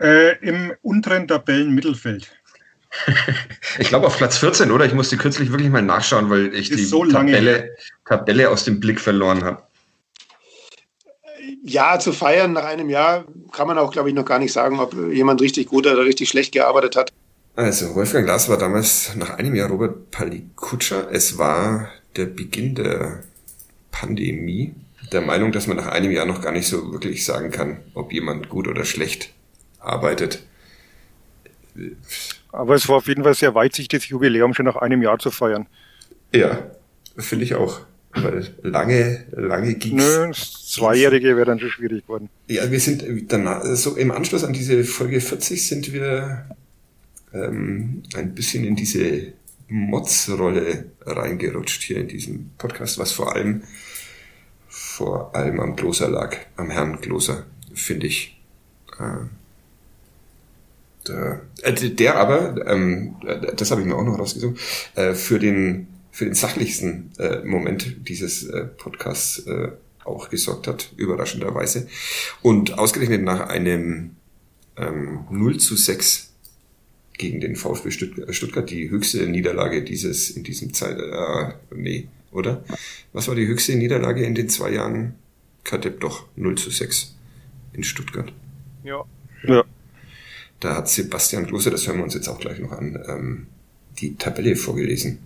[0.00, 2.30] Äh, Im unteren Tabellenmittelfeld.
[3.78, 4.86] ich glaube auf Platz 14, oder?
[4.86, 7.76] Ich musste kürzlich wirklich mal nachschauen, weil ich die so Tabelle,
[8.06, 9.62] Tabelle aus dem Blick verloren habe.
[11.62, 14.80] Ja, zu feiern nach einem Jahr kann man auch, glaube ich, noch gar nicht sagen,
[14.80, 17.12] ob jemand richtig gut oder richtig schlecht gearbeitet hat.
[17.54, 21.08] Also, Wolfgang Glas war damals nach einem Jahr Robert Palikutscher.
[21.12, 23.22] Es war der Beginn der
[23.90, 24.74] Pandemie.
[25.12, 28.12] Der Meinung, dass man nach einem Jahr noch gar nicht so wirklich sagen kann, ob
[28.12, 29.34] jemand gut oder schlecht
[29.80, 30.44] arbeitet.
[32.52, 35.66] Aber es war auf jeden Fall sehr weitsichtiges Jubiläum, schon nach einem Jahr zu feiern.
[36.32, 36.70] Ja,
[37.16, 37.80] finde ich auch.
[38.12, 40.02] Weil lange, lange ging's.
[40.02, 42.28] Nö, das Zweijährige wäre dann schon schwierig geworden.
[42.48, 46.44] Ja, wir sind danach, so im Anschluss an diese Folge 40 sind wir
[47.32, 49.32] ähm, ein bisschen in diese
[49.68, 53.62] Mods-Rolle reingerutscht hier in diesem Podcast, was vor allem
[54.68, 58.40] vor allem am Kloser lag, am Herrn Kloser, finde ich.
[58.98, 59.26] Äh,
[61.08, 63.16] der, äh, der aber, ähm,
[63.56, 64.58] das habe ich mir auch noch rausgesucht,
[64.94, 69.68] äh, für den für den sachlichsten äh, Moment dieses äh, Podcasts äh,
[70.04, 71.88] auch gesorgt hat, überraschenderweise.
[72.42, 74.16] Und ausgerechnet nach einem
[74.76, 76.32] ähm, 0 zu 6
[77.16, 77.90] gegen den VfB
[78.32, 82.64] Stuttgart, die höchste Niederlage dieses in diesem Zeit, äh, nee, oder?
[83.12, 85.14] Was war die höchste Niederlage in den zwei Jahren?
[85.64, 87.14] Kadepp doch 0 zu 6
[87.74, 88.32] in Stuttgart.
[88.82, 89.04] Ja.
[89.44, 89.64] Ja.
[90.60, 93.46] Da hat Sebastian Klose, das hören wir uns jetzt auch gleich noch an, ähm,
[93.98, 95.18] die Tabelle vorgelesen.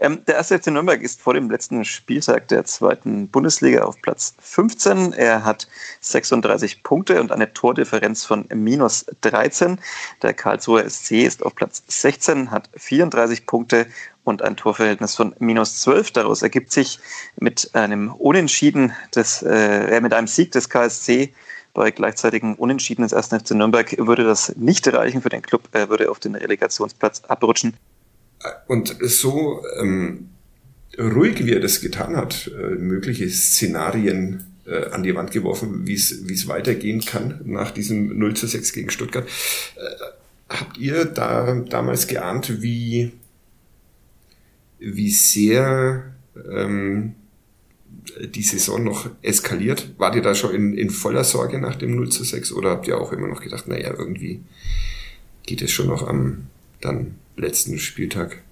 [0.00, 4.34] Ähm, der erste FC Nürnberg ist vor dem letzten Spieltag der zweiten Bundesliga auf Platz
[4.38, 5.12] 15.
[5.12, 5.66] Er hat
[6.00, 9.80] 36 Punkte und eine Tordifferenz von minus 13.
[10.22, 13.86] Der Karlsruher SC ist auf Platz 16, hat 34 Punkte
[14.22, 16.12] und ein Torverhältnis von minus 12.
[16.12, 17.00] Daraus ergibt sich
[17.36, 21.32] mit einem Unentschieden des, äh, mit einem Sieg des KSC
[21.74, 23.28] bei gleichzeitigen Unentschieden des 1.
[23.28, 25.62] FC Nürnberg würde das nicht reichen für den Club.
[25.72, 27.74] Er würde auf den Relegationsplatz abrutschen.
[28.66, 30.30] Und so ähm,
[30.98, 35.94] ruhig, wie er das getan hat, äh, mögliche Szenarien äh, an die Wand geworfen, wie
[35.94, 39.26] es weitergehen kann nach diesem 0 zu 6 gegen Stuttgart.
[39.76, 40.04] Äh,
[40.48, 43.12] habt ihr da damals geahnt, wie,
[44.78, 46.14] wie sehr
[46.50, 47.14] ähm,
[48.26, 49.90] die Saison noch eskaliert?
[49.98, 52.88] Wart ihr da schon in, in voller Sorge nach dem 0 zu 6 oder habt
[52.88, 54.40] ihr auch immer noch gedacht, naja, irgendwie
[55.46, 56.46] geht es schon noch am
[56.80, 58.42] dann letzten Spieltag?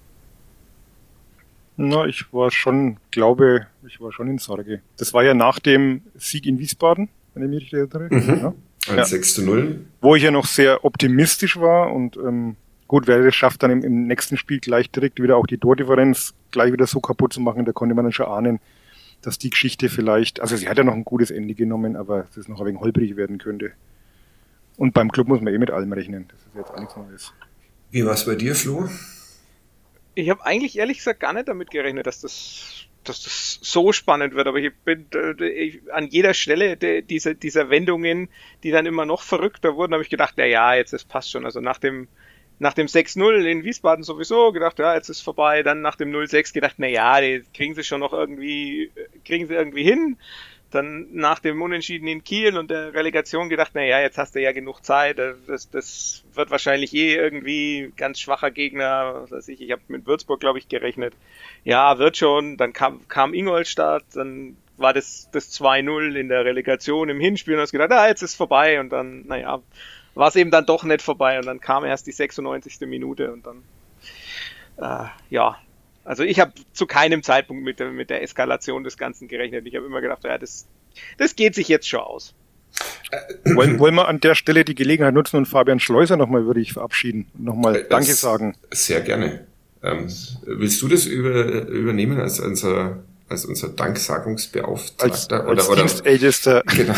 [1.75, 4.81] Na, ich war schon, glaube, ich war schon in Sorge.
[4.97, 8.15] Das war ja nach dem Sieg in Wiesbaden, wenn ich mich richtig erinnere.
[8.15, 8.41] Mhm.
[8.41, 8.53] Ja.
[8.89, 9.05] Ein ja.
[9.05, 9.85] 6 zu 0.
[10.01, 12.55] Wo ich ja noch sehr optimistisch war und ähm,
[12.87, 16.33] gut, wer das schafft, dann im, im nächsten Spiel gleich direkt wieder auch die Tordifferenz
[16.51, 18.59] gleich wieder so kaputt zu machen, da konnte man dann schon ahnen,
[19.21, 22.37] dass die Geschichte vielleicht, also sie hat ja noch ein gutes Ende genommen, aber dass
[22.37, 23.71] es noch ein wenig holprig werden könnte.
[24.77, 26.27] Und beim Club muss man eh mit allem rechnen.
[26.29, 27.33] Das ist jetzt auch nichts Neues.
[27.89, 28.87] Wie war es bei dir, Flo?
[30.13, 34.33] Ich habe eigentlich ehrlich gesagt gar nicht damit gerechnet, dass das, dass das so spannend
[34.33, 38.29] wird, aber ich bin äh, ich, an jeder Stelle de, dieser, dieser Wendungen,
[38.63, 41.45] die dann immer noch verrückter wurden, habe ich gedacht, na ja, jetzt das passt schon.
[41.45, 42.07] Also nach dem
[42.59, 45.63] nach dem 6-0 in Wiesbaden sowieso gedacht, ja, jetzt ist vorbei.
[45.63, 48.91] Dann nach dem 0-6 gedacht, na ja, die kriegen sie schon noch irgendwie,
[49.25, 50.17] kriegen sie irgendwie hin.
[50.71, 54.41] Dann nach dem Unentschieden in Kiel und der Relegation gedacht, na ja, jetzt hast du
[54.41, 55.17] ja genug Zeit.
[55.17, 59.21] Das, das wird wahrscheinlich eh irgendwie ganz schwacher Gegner.
[59.21, 61.13] Was weiß ich, ich habe mit Würzburg, glaube ich, gerechnet.
[61.63, 62.57] Ja, wird schon.
[62.57, 67.61] Dann kam, kam Ingolstadt, dann war das, das 2-0 in der Relegation im Hinspiel und
[67.61, 69.61] hast gedacht, ah, jetzt ist vorbei und dann, naja,
[70.17, 72.81] war es eben dann doch nicht vorbei und dann kam erst die 96.
[72.81, 73.63] Minute und dann,
[74.77, 75.57] äh, ja,
[76.03, 79.67] also ich habe zu keinem Zeitpunkt mit der, mit der Eskalation des Ganzen gerechnet.
[79.67, 80.65] Ich habe immer gedacht, ja, das,
[81.17, 82.33] das geht sich jetzt schon aus.
[83.45, 86.73] Wollen, wollen wir an der Stelle die Gelegenheit nutzen und Fabian Schleuser nochmal würde ich
[86.73, 88.55] verabschieden, nochmal äh, Danke sagen.
[88.71, 89.45] Sehr gerne.
[89.83, 90.07] Ähm,
[90.45, 95.45] willst du das über, übernehmen als unser, als unser Danksagungsbeauftragter?
[95.45, 96.63] Als, als oder.
[96.75, 96.93] Genau.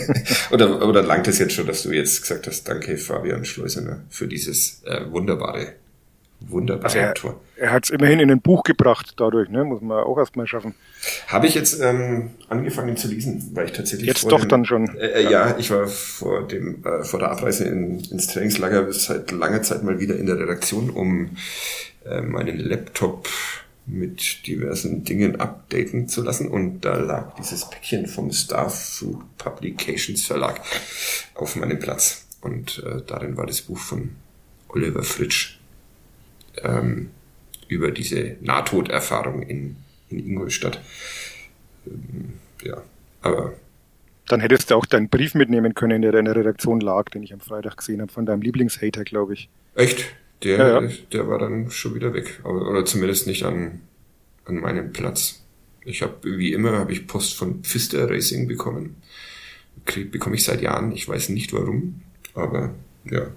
[0.50, 4.28] oder, oder langt es jetzt schon, dass du jetzt gesagt hast, danke Fabian Schleusener für
[4.28, 5.74] dieses äh, wunderbare
[6.48, 6.84] Wunderbar.
[6.84, 7.40] Also er, Tor.
[7.56, 9.64] er hat es immerhin in ein Buch gebracht dadurch, ne?
[9.64, 10.74] muss man auch erstmal schaffen.
[11.26, 14.94] Habe ich jetzt ähm, angefangen zu lesen, weil ich tatsächlich jetzt doch dem, dann schon.
[14.96, 19.30] Äh, äh, ja, ich war vor dem äh, vor der Abreise in, ins Trainingslager seit
[19.30, 21.36] langer Zeit mal wieder in der Redaktion, um
[22.04, 23.28] äh, meinen Laptop
[23.86, 30.60] mit diversen Dingen updaten zu lassen und da lag dieses Päckchen vom Starfruit Publications Verlag
[31.34, 34.10] auf meinem Platz und äh, darin war das Buch von
[34.68, 35.58] Oliver Fritsch
[36.62, 37.10] ähm,
[37.68, 39.76] über diese Nahtoderfahrung in,
[40.08, 40.80] in Ingolstadt.
[41.86, 42.82] Ähm, ja,
[43.22, 43.54] aber.
[44.28, 47.34] Dann hättest du auch deinen Brief mitnehmen können, der in der Redaktion lag, den ich
[47.34, 49.50] am Freitag gesehen habe, von deinem Lieblingshater, glaube ich.
[49.74, 50.14] Echt?
[50.44, 50.88] Der, ja, ja.
[51.12, 52.40] der war dann schon wieder weg.
[52.44, 53.80] Aber, oder zumindest nicht an,
[54.44, 55.42] an meinem Platz.
[55.84, 58.96] Ich habe, wie immer, habe ich Post von Pfister Racing bekommen.
[59.84, 60.92] Krieg, bekomme ich seit Jahren.
[60.92, 62.02] Ich weiß nicht warum.
[62.34, 62.74] Aber
[63.04, 63.28] ja,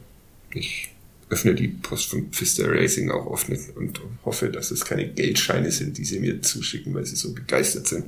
[0.51, 0.93] ich
[1.29, 5.71] öffne die Post von Pfister Racing auch oft nicht und hoffe, dass es keine Geldscheine
[5.71, 8.05] sind, die sie mir zuschicken, weil sie so begeistert sind.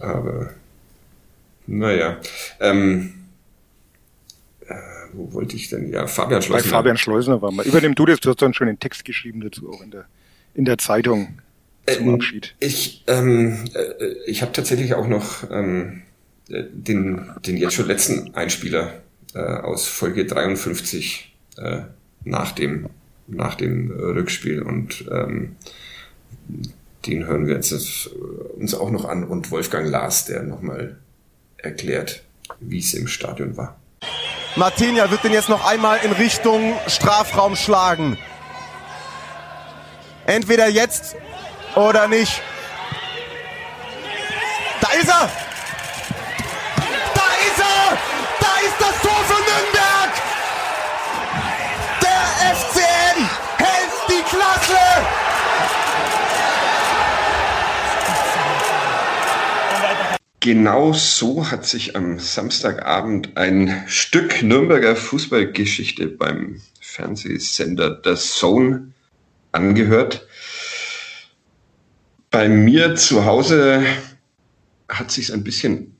[0.00, 0.54] Aber
[1.66, 2.20] naja.
[2.60, 3.25] Ähm, äh,
[5.16, 5.92] wo wollte ich denn?
[5.92, 6.70] Ja, Fabian Schleusner.
[6.70, 7.66] Bei Fabian Schleusner war mal.
[7.66, 10.06] Übernimm du das, du hast dann schon einen Text geschrieben dazu, auch in der,
[10.54, 11.38] in der Zeitung
[11.86, 12.54] zum ähm, Abschied.
[12.60, 16.02] Ich, ähm, äh, ich habe tatsächlich auch noch ähm,
[16.48, 19.02] den, den jetzt schon letzten Einspieler
[19.34, 21.82] äh, aus Folge 53 äh,
[22.24, 22.88] nach dem,
[23.26, 25.56] nach dem Rückspiel und ähm,
[27.06, 27.72] den hören wir jetzt
[28.56, 30.98] uns auch noch an und Wolfgang Lars, der nochmal
[31.56, 32.24] erklärt,
[32.60, 33.78] wie es im Stadion war.
[34.56, 38.18] Martinia wird den jetzt noch einmal in Richtung Strafraum schlagen.
[40.24, 41.14] Entweder jetzt
[41.74, 42.40] oder nicht.
[44.80, 45.45] Da ist er!
[60.46, 68.92] Genau so hat sich am Samstagabend ein Stück Nürnberger Fußballgeschichte beim Fernsehsender The Zone
[69.50, 70.24] angehört.
[72.30, 73.84] Bei mir zu Hause
[74.88, 75.96] hat sich ein bisschen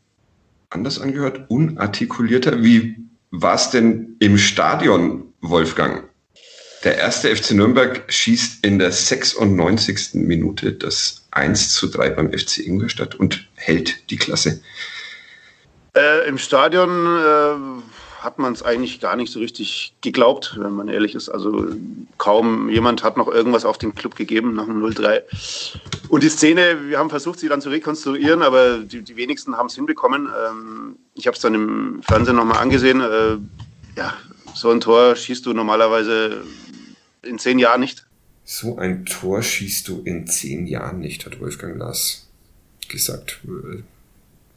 [0.70, 2.62] anders angehört, unartikulierter.
[2.62, 2.99] Wie
[3.32, 6.05] war es denn im Stadion, Wolfgang?
[6.87, 10.14] Der erste FC Nürnberg schießt in der 96.
[10.14, 14.62] Minute das 1 zu 3 beim FC Ingolstadt und hält die Klasse.
[15.97, 20.87] Äh, Im Stadion äh, hat man es eigentlich gar nicht so richtig geglaubt, wenn man
[20.87, 21.28] ehrlich ist.
[21.28, 21.66] Also
[22.18, 25.22] kaum jemand hat noch irgendwas auf den Club gegeben nach dem 0-3.
[26.09, 29.66] Und die Szene, wir haben versucht, sie dann zu rekonstruieren, aber die, die wenigsten haben
[29.66, 30.28] es hinbekommen.
[30.28, 33.01] Ähm, ich habe es dann im Fernsehen nochmal angesehen.
[33.01, 33.39] Äh,
[33.97, 34.14] ja,
[34.55, 36.45] so ein Tor schießt du normalerweise
[37.26, 38.06] in zehn Jahren nicht.
[38.44, 42.28] So ein Tor schießt du in zehn Jahren nicht, hat Wolfgang Lars
[42.88, 43.40] gesagt.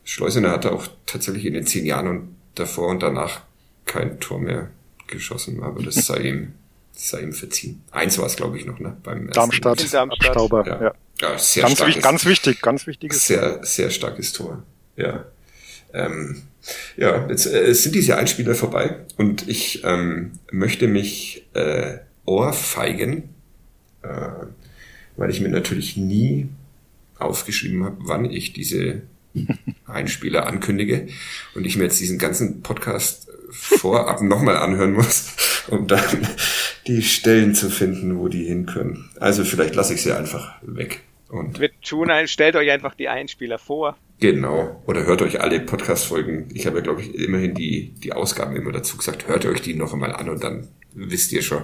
[0.04, 3.42] Schleusener hatte auch tatsächlich in den zehn Jahren und davor und danach
[3.86, 4.70] kein Tor mehr
[5.08, 6.54] geschossen, aber das sei ihm,
[6.94, 7.82] das sei ihm verziehen.
[7.92, 8.96] Eins war es, glaube ich, noch, ne?
[9.04, 10.12] Beim Darmstadt, Darmstadt.
[10.12, 10.82] Abstauber, ja.
[10.82, 10.94] ja.
[11.22, 13.66] ja sehr ganz, starkes, ganz wichtig, ganz wichtiges Sehr, Tor.
[13.66, 14.64] sehr starkes Tor,
[14.96, 15.26] ja.
[15.94, 16.44] Ähm,
[16.98, 21.98] ja, jetzt äh, sind diese Einspieler vorbei und ich ähm, möchte mich äh,
[22.30, 23.30] Ohrfeigen,
[24.04, 24.30] äh,
[25.18, 26.48] weil ich mir natürlich nie
[27.18, 29.02] aufgeschrieben habe, wann ich diese
[29.88, 31.08] Einspieler ankündige
[31.56, 36.28] und ich mir jetzt diesen ganzen Podcast vorab nochmal anhören muss, um dann
[36.86, 39.10] die Stellen zu finden, wo die hin können.
[39.20, 41.02] Also vielleicht lasse ich sie einfach weg.
[41.30, 43.98] Und Wir tun ein, stellt euch einfach die Einspieler vor.
[44.20, 44.84] Genau.
[44.86, 46.50] Oder hört euch alle Podcast-Folgen.
[46.54, 49.28] Ich habe ja, glaube ich, immerhin die, die Ausgaben immer dazu gesagt.
[49.28, 51.64] Hört euch die noch einmal an und dann wisst ihr schon,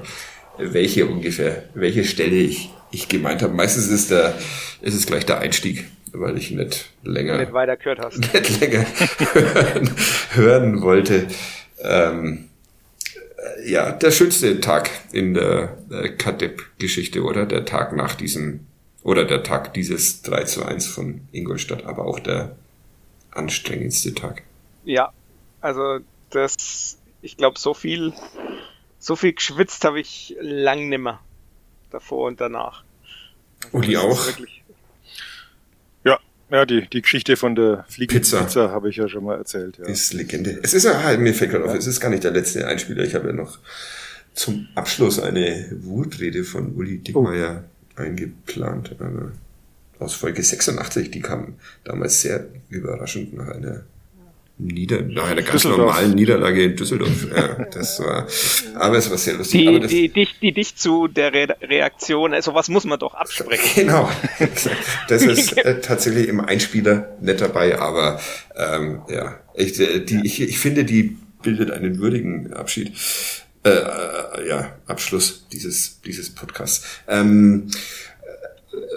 [0.58, 3.54] welche ungefähr, welche Stelle ich, ich gemeint habe.
[3.54, 4.38] Meistens ist der,
[4.82, 8.18] ist es gleich der Einstieg, weil ich nicht länger, nicht weiter gehört hast.
[8.34, 8.86] Nicht länger
[9.34, 9.92] hören,
[10.34, 11.28] hören wollte.
[11.80, 12.50] Ähm,
[13.66, 17.46] ja, der schönste Tag in der äh, Kadepp-Geschichte, oder?
[17.46, 18.62] Der Tag nach diesem,
[19.04, 22.56] oder der Tag dieses 3 zu 1 von Ingolstadt, aber auch der
[23.32, 24.44] anstrengendste Tag.
[24.84, 25.12] Ja,
[25.62, 26.00] also
[26.30, 28.14] das, ich glaube, so viel,
[29.06, 31.22] so viel geschwitzt habe ich lang nimmer.
[31.92, 32.84] Davor und danach.
[33.66, 34.28] Also Uli auch?
[36.04, 39.38] Ja, ja, die, die Geschichte von der fliegenden Pizza, Pizza habe ich ja schon mal
[39.38, 39.78] erzählt.
[39.78, 39.86] Ja.
[39.86, 40.60] Ist Legende.
[40.64, 43.04] Es ist ja halt, mir fällt gerade auf, es ist gar nicht der letzte Einspieler.
[43.04, 43.60] Ich habe ja noch
[44.34, 48.02] zum Abschluss eine Wutrede von Uli Dickmeier oh.
[48.02, 48.96] eingeplant.
[49.00, 49.34] Aber
[50.00, 53.84] aus Folge 86, die kam damals sehr überraschend nach einer
[54.58, 57.28] Nieder nach einer ganz normalen Niederlage in Düsseldorf.
[57.36, 58.26] Ja, das war,
[58.76, 59.62] aber es war sehr lustig.
[59.62, 62.98] Die, aber das, die, die, die dich zu der Re Reaktion, also was muss man
[62.98, 63.88] doch absprechen.
[63.88, 64.10] Genau,
[65.10, 68.22] das ist äh, tatsächlich im Einspieler nicht dabei, aber
[68.56, 72.94] ähm, ja, ich, äh, die, ich, ich finde, die bildet einen würdigen Abschied.
[73.66, 76.86] Äh, äh, ja, Abschluss dieses, dieses Podcasts.
[77.08, 77.72] Ähm,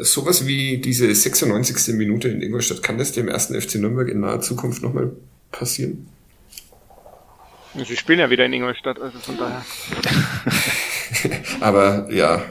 [0.00, 1.94] sowas wie diese 96.
[1.94, 5.12] Minute in Ingolstadt, kann das dem ersten FC Nürnberg in naher Zukunft nochmal
[5.51, 6.09] passieren.
[7.74, 9.64] Sie spielen ja wieder in Ingolstadt, also von daher.
[11.61, 12.42] Aber ja,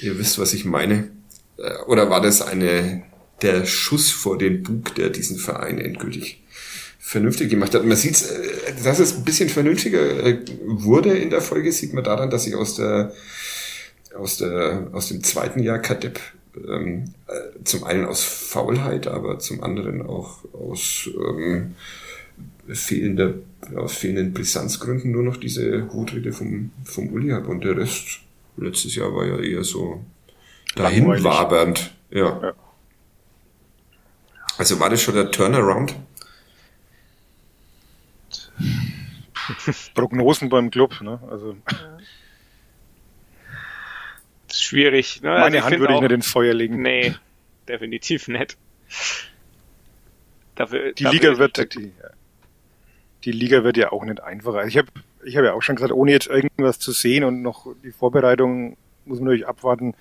[0.00, 1.10] ihr wisst, was ich meine.
[1.58, 3.02] Äh, oder war das eine
[3.42, 6.42] der Schuss vor den Bug, der diesen Verein endgültig
[6.98, 7.84] vernünftig gemacht hat?
[7.84, 12.04] Man sieht, äh, dass es ein bisschen vernünftiger äh, wurde in der Folge, sieht man
[12.04, 13.12] daran, dass ich aus der
[14.16, 16.18] aus der aus dem zweiten Jahr Kadepp
[16.56, 17.14] ähm,
[17.64, 21.76] zum einen aus Faulheit, aber zum anderen auch aus ähm,
[22.74, 23.34] fehlender,
[23.76, 28.20] aus fehlenden Brisanzgründen nur noch diese Wutrede vom, vom Uli habe und der Rest
[28.56, 30.04] letztes Jahr war ja eher so
[30.74, 31.92] dahin wabernd.
[32.10, 32.40] Ja.
[32.42, 32.52] ja.
[34.58, 35.94] Also war das schon der Turnaround?
[39.94, 41.18] Prognosen beim Club, ne?
[41.30, 41.56] Also.
[44.52, 45.30] Schwierig, ne?
[45.30, 46.82] Meine also Hand würde ich nicht ins Feuer legen.
[46.82, 47.14] Nee,
[47.68, 48.56] definitiv nicht.
[50.56, 51.92] Dafür, die dafür Liga wird, die,
[53.24, 54.66] die Liga wird ja auch nicht einfacher.
[54.66, 54.88] Ich habe
[55.24, 58.76] ich hab ja auch schon gesagt, ohne jetzt irgendwas zu sehen und noch die Vorbereitung
[59.04, 59.94] muss man natürlich abwarten.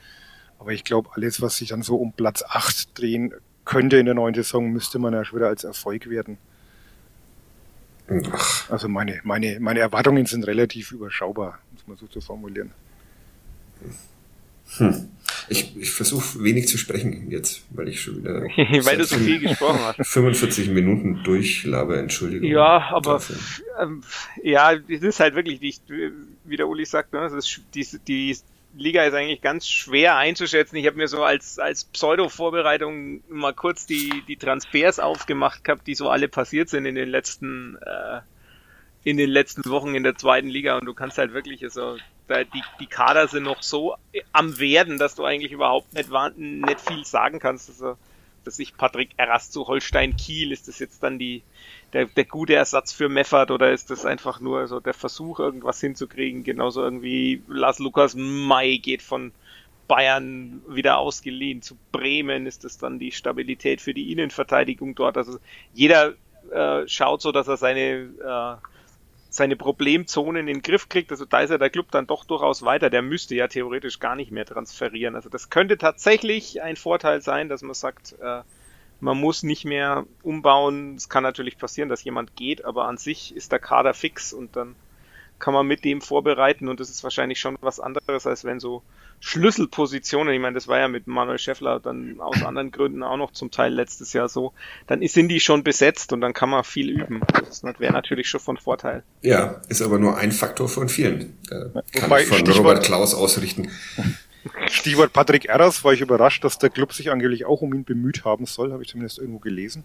[0.59, 3.33] Aber ich glaube, alles, was sich dann so um Platz 8 drehen
[3.65, 6.37] könnte in der neuen Saison, müsste man ja schon wieder als Erfolg werden.
[8.31, 8.69] Ach.
[8.69, 12.71] Also meine, meine, meine Erwartungen sind relativ überschaubar, muss man so zu formulieren.
[14.77, 15.09] Hm.
[15.47, 18.41] Ich, ich versuche wenig zu sprechen jetzt, weil ich schon wieder
[18.85, 20.07] weil du so viel gesprochen hast.
[20.07, 22.49] 45 Minuten durchlabe, Entschuldigung.
[22.49, 23.21] Ja, aber
[23.79, 24.03] ähm,
[24.43, 25.75] ja, es ist halt wirklich, wie,
[26.45, 28.37] wie der Uli sagt, ne, ist, die, die
[28.75, 30.75] Liga ist eigentlich ganz schwer einzuschätzen.
[30.75, 35.95] Ich habe mir so als, als Pseudo-Vorbereitung mal kurz die, die Transfers aufgemacht gehabt, die
[35.95, 38.21] so alle passiert sind in den letzten äh,
[39.03, 41.97] in den letzten Wochen in der zweiten Liga und du kannst halt wirklich so
[42.29, 43.95] die, die Kader sind noch so
[44.31, 47.69] am Werden, dass du eigentlich überhaupt nicht, nicht viel sagen kannst.
[47.69, 47.97] Also,
[48.43, 51.43] dass sich Patrick Errast zu Holstein Kiel, ist das jetzt dann die,
[51.93, 55.79] der, der gute Ersatz für Meffert oder ist das einfach nur so der Versuch, irgendwas
[55.81, 56.43] hinzukriegen?
[56.43, 59.31] Genauso irgendwie Lars Lukas May geht von
[59.87, 65.17] Bayern wieder ausgeliehen zu Bremen, ist das dann die Stabilität für die Innenverteidigung dort?
[65.17, 65.39] Also
[65.73, 66.13] jeder
[66.51, 68.67] äh, schaut so, dass er seine äh,
[69.29, 71.11] seine Problemzonen in den Griff kriegt.
[71.11, 72.89] Also da ist ja der Club dann doch durchaus weiter.
[72.89, 75.15] Der müsste ja theoretisch gar nicht mehr transferieren.
[75.15, 78.41] Also das könnte tatsächlich ein Vorteil sein, dass man sagt, äh,
[78.99, 80.95] man muss nicht mehr umbauen.
[80.95, 84.55] Es kann natürlich passieren, dass jemand geht, aber an sich ist der Kader fix und
[84.55, 84.75] dann
[85.39, 88.83] kann man mit dem vorbereiten und das ist wahrscheinlich schon was anderes, als wenn so
[89.21, 93.31] Schlüsselpositionen, ich meine, das war ja mit Manuel Schäffler dann aus anderen Gründen auch noch
[93.31, 94.53] zum Teil letztes Jahr so,
[94.87, 97.21] dann sind die schon besetzt und dann kann man viel üben.
[97.33, 99.03] Das wäre natürlich schon von Vorteil.
[99.21, 101.37] Ja, ist aber nur ein Faktor von vielen.
[101.49, 103.69] Da kann Wobei, ich von Stichwort, Robert Klaus ausrichten.
[104.67, 108.23] Stichwort Patrick Erras, war ich überrascht, dass der Club sich angeblich auch um ihn bemüht
[108.23, 109.83] haben soll, habe ich zumindest irgendwo gelesen.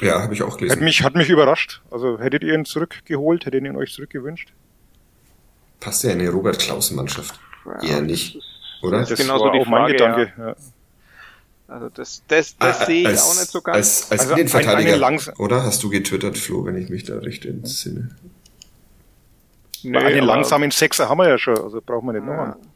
[0.00, 0.76] Ja, habe ich auch gelesen.
[0.76, 1.82] Hat mich, hat mich überrascht.
[1.90, 4.52] Also hättet ihr ihn zurückgeholt, hättet ihr ihn euch zurückgewünscht?
[5.80, 7.38] Passt ja in eine Robert Klaus Mannschaft.
[7.64, 8.38] Ja, Eher nicht,
[8.82, 9.00] oder?
[9.00, 10.32] Das ist genau so die auch Frage, Gedanke.
[10.36, 10.56] Ja.
[11.66, 13.76] Also das, das, das ah, sehe ich als, auch nicht so ganz.
[13.76, 15.62] Als, als also Innenverteidiger, ein, oder?
[15.62, 18.10] Hast du getwittert, Flo, wenn ich mich da recht entsinne?
[19.82, 22.36] Nee, einen langsamen Sechser haben wir ja schon, also brauchen wir nicht ja.
[22.36, 22.73] noch einen.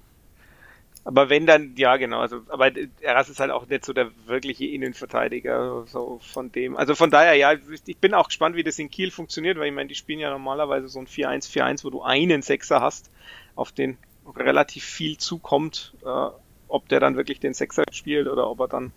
[1.09, 4.67] Aber wenn dann, ja genau, also aber Eras ist halt auch nicht so der wirkliche
[4.67, 6.77] Innenverteidiger, so von dem.
[6.77, 7.55] Also von daher, ja,
[7.87, 10.29] ich bin auch gespannt, wie das in Kiel funktioniert, weil ich meine, die spielen ja
[10.29, 13.11] normalerweise so ein 4-1-4-1, wo du einen Sechser hast,
[13.55, 13.97] auf den
[14.37, 16.29] relativ viel zukommt, äh,
[16.69, 18.93] ob der dann wirklich den Sechser spielt oder ob er dann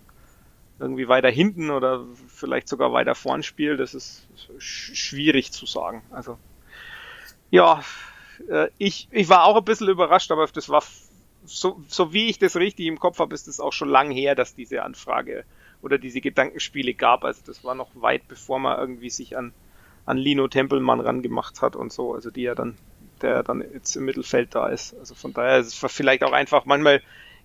[0.80, 6.04] irgendwie weiter hinten oder vielleicht sogar weiter vorn spielt, das ist schwierig zu sagen.
[6.12, 6.38] Also
[7.52, 7.82] ja,
[8.50, 10.84] äh, ich, ich war auch ein bisschen überrascht, aber das war
[11.46, 14.36] so, so wie ich das richtig im Kopf habe, ist es auch schon lang her,
[14.36, 15.46] dass diese Anfrage
[15.82, 17.24] oder diese Gedankenspiele gab.
[17.24, 19.54] Also das war noch weit bevor man irgendwie sich an,
[20.06, 22.78] an Lino Tempelmann rangemacht hat und so, also die ja dann,
[23.22, 24.96] der dann jetzt im Mittelfeld da ist.
[25.00, 27.02] Also von daher ist es vielleicht auch einfach, manchmal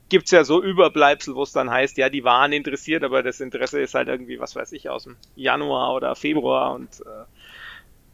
[0.09, 3.81] gibt's ja so Überbleibsel, wo es dann heißt, ja, die waren interessiert, aber das Interesse
[3.81, 7.25] ist halt irgendwie, was weiß ich, aus dem Januar oder Februar und äh,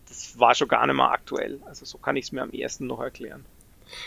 [0.09, 1.61] das war schon gar nicht mehr aktuell.
[1.67, 3.45] Also so kann ich es mir am ersten noch erklären.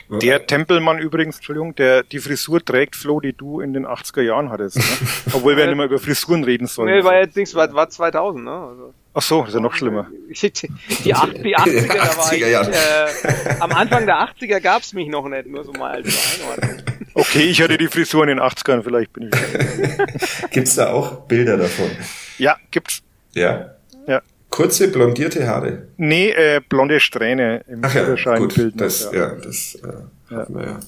[0.09, 4.49] Der Tempelmann übrigens, Entschuldigung, der die Frisur trägt, Flo, die du in den 80er Jahren
[4.49, 4.77] hattest.
[4.77, 4.83] Ne?
[5.33, 6.93] Obwohl wir ja nicht mehr über Frisuren reden sollen.
[6.93, 8.51] Nee, war jetzt nichts, war, war 2000, ne?
[8.51, 8.93] Also.
[9.13, 10.07] Ach so, das ist ja noch schlimmer.
[10.29, 10.33] Die,
[11.03, 15.27] die, acht, die 80er, da war ich, äh, am Anfang der 80er gab's mich noch
[15.27, 16.81] nicht, nur so mal als Einordnung.
[17.13, 20.49] Okay, ich hatte die Frisur in den 80ern, vielleicht bin ich.
[20.51, 21.89] Gibt's da auch Bilder davon?
[22.37, 23.01] Ja, gibt's.
[23.33, 23.75] Ja.
[24.07, 24.21] Ja.
[24.55, 25.89] Kurze blondierte Haare.
[25.97, 29.13] Nee, äh, blonde Strähne im Ach ja, gut, das, ja.
[29.13, 30.79] ja, das äh, hatten wir ja,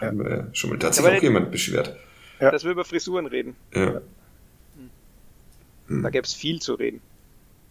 [0.00, 0.76] hatten wir ja schon mal.
[0.76, 1.96] Da hat sich Aber auch jemand beschwert.
[2.40, 2.50] Ja.
[2.50, 3.54] Dass wir über Frisuren reden.
[3.72, 4.00] Ja.
[5.88, 7.00] Da gäb's viel zu reden.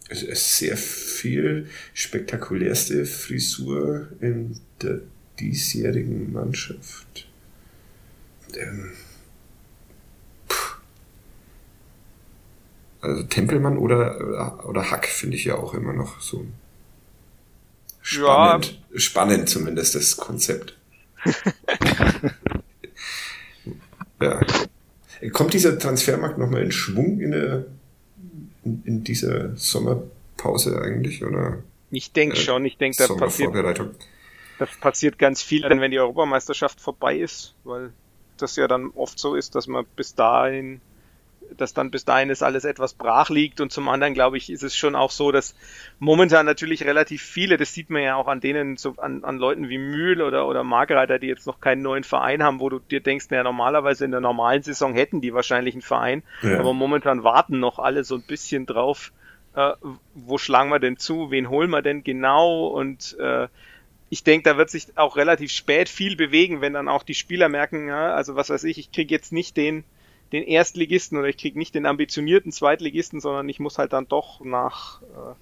[0.07, 5.01] Es ist sehr viel spektakulärste Frisur in der
[5.37, 7.27] diesjährigen Mannschaft.
[8.55, 8.93] Ähm,
[13.05, 16.45] also Tempelmann oder, oder Hack finde ich ja auch immer noch so
[18.01, 18.79] spannend.
[18.95, 20.77] Spannend zumindest das Konzept.
[24.21, 24.41] ja.
[25.31, 27.65] Kommt dieser Transfermarkt nochmal in Schwung in, der,
[28.63, 31.23] in, in dieser Sommerpause eigentlich?
[31.23, 33.53] Oder Ich denke Äh, schon, ich denke, da passiert,
[34.59, 37.91] das passiert ganz viel, dann wenn die Europameisterschaft vorbei ist, weil
[38.37, 40.81] das ja dann oft so ist, dass man bis dahin,
[41.57, 43.61] dass dann bis dahin es alles etwas brach liegt.
[43.61, 45.55] Und zum anderen glaube ich, ist es schon auch so, dass
[45.99, 49.69] momentan natürlich relativ viele, das sieht man ja auch an denen, so an, an Leuten
[49.69, 52.99] wie Mühl oder, oder Margreiter, die jetzt noch keinen neuen Verein haben, wo du dir
[53.01, 56.59] denkst, naja, normalerweise in der normalen Saison hätten die wahrscheinlich einen Verein, Ja.
[56.59, 59.11] aber momentan warten noch alle so ein bisschen drauf,
[59.55, 59.71] äh,
[60.13, 62.67] wo schlagen wir denn zu, wen holen wir denn genau?
[62.67, 63.47] Und äh,
[64.09, 67.49] ich denke, da wird sich auch relativ spät viel bewegen, wenn dann auch die Spieler
[67.49, 69.83] merken, ja, also was weiß ich, ich kriege jetzt nicht den,
[70.31, 74.41] den Erstligisten oder ich kriege nicht den ambitionierten Zweitligisten, sondern ich muss halt dann doch
[74.43, 75.33] nach äh,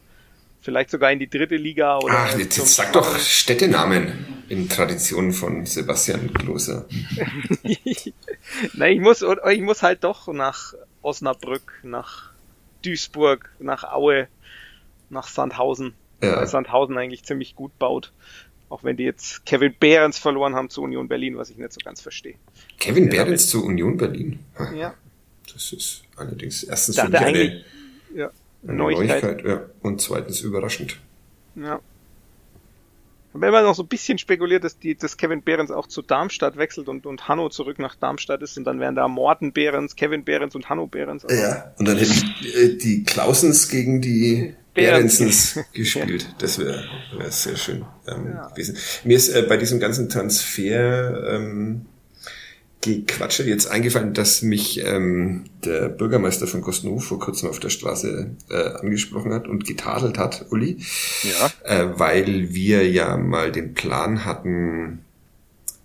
[0.62, 5.34] vielleicht sogar in die dritte Liga oder Ach, jetzt, jetzt sag doch Städtenamen in Tradition
[5.34, 6.88] von Sebastian Klose.
[8.74, 12.32] Na, ich muss ich muss halt doch nach Osnabrück, nach
[12.84, 14.28] Duisburg, nach Aue,
[15.10, 15.94] nach Sandhausen.
[16.22, 16.38] Ja.
[16.38, 18.14] Weil Sandhausen eigentlich ziemlich gut baut.
[18.74, 21.80] Auch wenn die jetzt Kevin Behrens verloren haben zu Union Berlin, was ich nicht so
[21.86, 22.34] ganz verstehe.
[22.80, 24.40] Kevin Behrens zu Union Berlin.
[24.76, 24.96] Ja.
[25.54, 27.64] Das ist allerdings erstens Da für mich eine,
[28.16, 28.32] ja,
[28.64, 29.24] eine Neuigkeit.
[29.24, 29.62] Neuigkeit, ja.
[29.84, 30.98] und zweitens überraschend.
[31.54, 31.82] Ja.
[33.34, 36.58] Haben immer noch so ein bisschen spekuliert, dass, die, dass Kevin Behrens auch zu Darmstadt
[36.58, 40.24] wechselt und, und Hanno zurück nach Darmstadt ist und dann wären da Morten Behrens, Kevin
[40.24, 41.26] Behrens und Hanno Behrens.
[41.26, 45.18] Also, Ja, und dann hätten äh, die Klausens gegen die Behrens.
[45.18, 46.36] Behrensens gespielt.
[46.40, 46.84] Das wäre
[47.18, 48.78] wär sehr schön ähm, gewesen.
[49.04, 51.86] Mir ist äh, bei diesem ganzen Transfer ähm,
[52.84, 58.32] Gequatsche jetzt eingefallen, dass mich ähm, der Bürgermeister von Kosnow vor kurzem auf der Straße
[58.50, 60.78] äh, angesprochen hat und getadelt hat, Uli.
[61.24, 61.52] Ja.
[61.64, 65.00] Äh, weil wir ja mal den Plan hatten,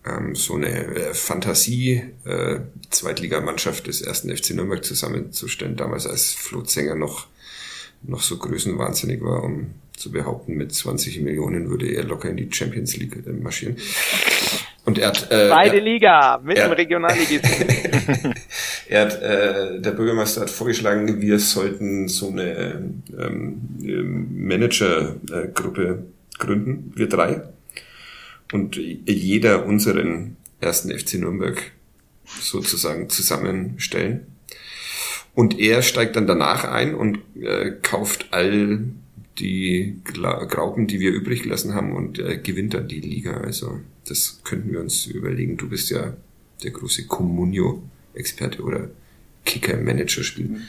[0.05, 6.63] ähm, so eine äh, Fantasie äh, Zweitligamannschaft des ersten FC Nürnberg zusammenzustellen, damals als Flo
[6.63, 7.29] Zenger noch
[8.03, 12.49] noch so größenwahnsinnig war, um zu behaupten, mit 20 Millionen würde er locker in die
[12.51, 13.77] Champions League äh, marschieren.
[14.89, 17.69] Und er hat, äh, Zweite Liga mit dem Regionalligisten.
[18.89, 23.61] er hat, äh, der Bürgermeister hat vorgeschlagen, wir sollten so eine ähm,
[24.31, 26.07] Managergruppe
[26.39, 27.43] gründen, wir drei.
[28.51, 31.71] Und jeder unseren ersten FC Nürnberg
[32.41, 34.27] sozusagen zusammenstellen.
[35.35, 38.85] Und er steigt dann danach ein und äh, kauft all
[39.39, 43.37] die Graupen, die wir übrig gelassen haben und äh, gewinnt dann die Liga.
[43.37, 43.81] Also
[44.11, 45.57] das könnten wir uns überlegen.
[45.57, 46.17] Du bist ja
[46.63, 48.91] der große Comunio-Experte oder
[49.45, 50.61] Kicker-Manager-Spiel.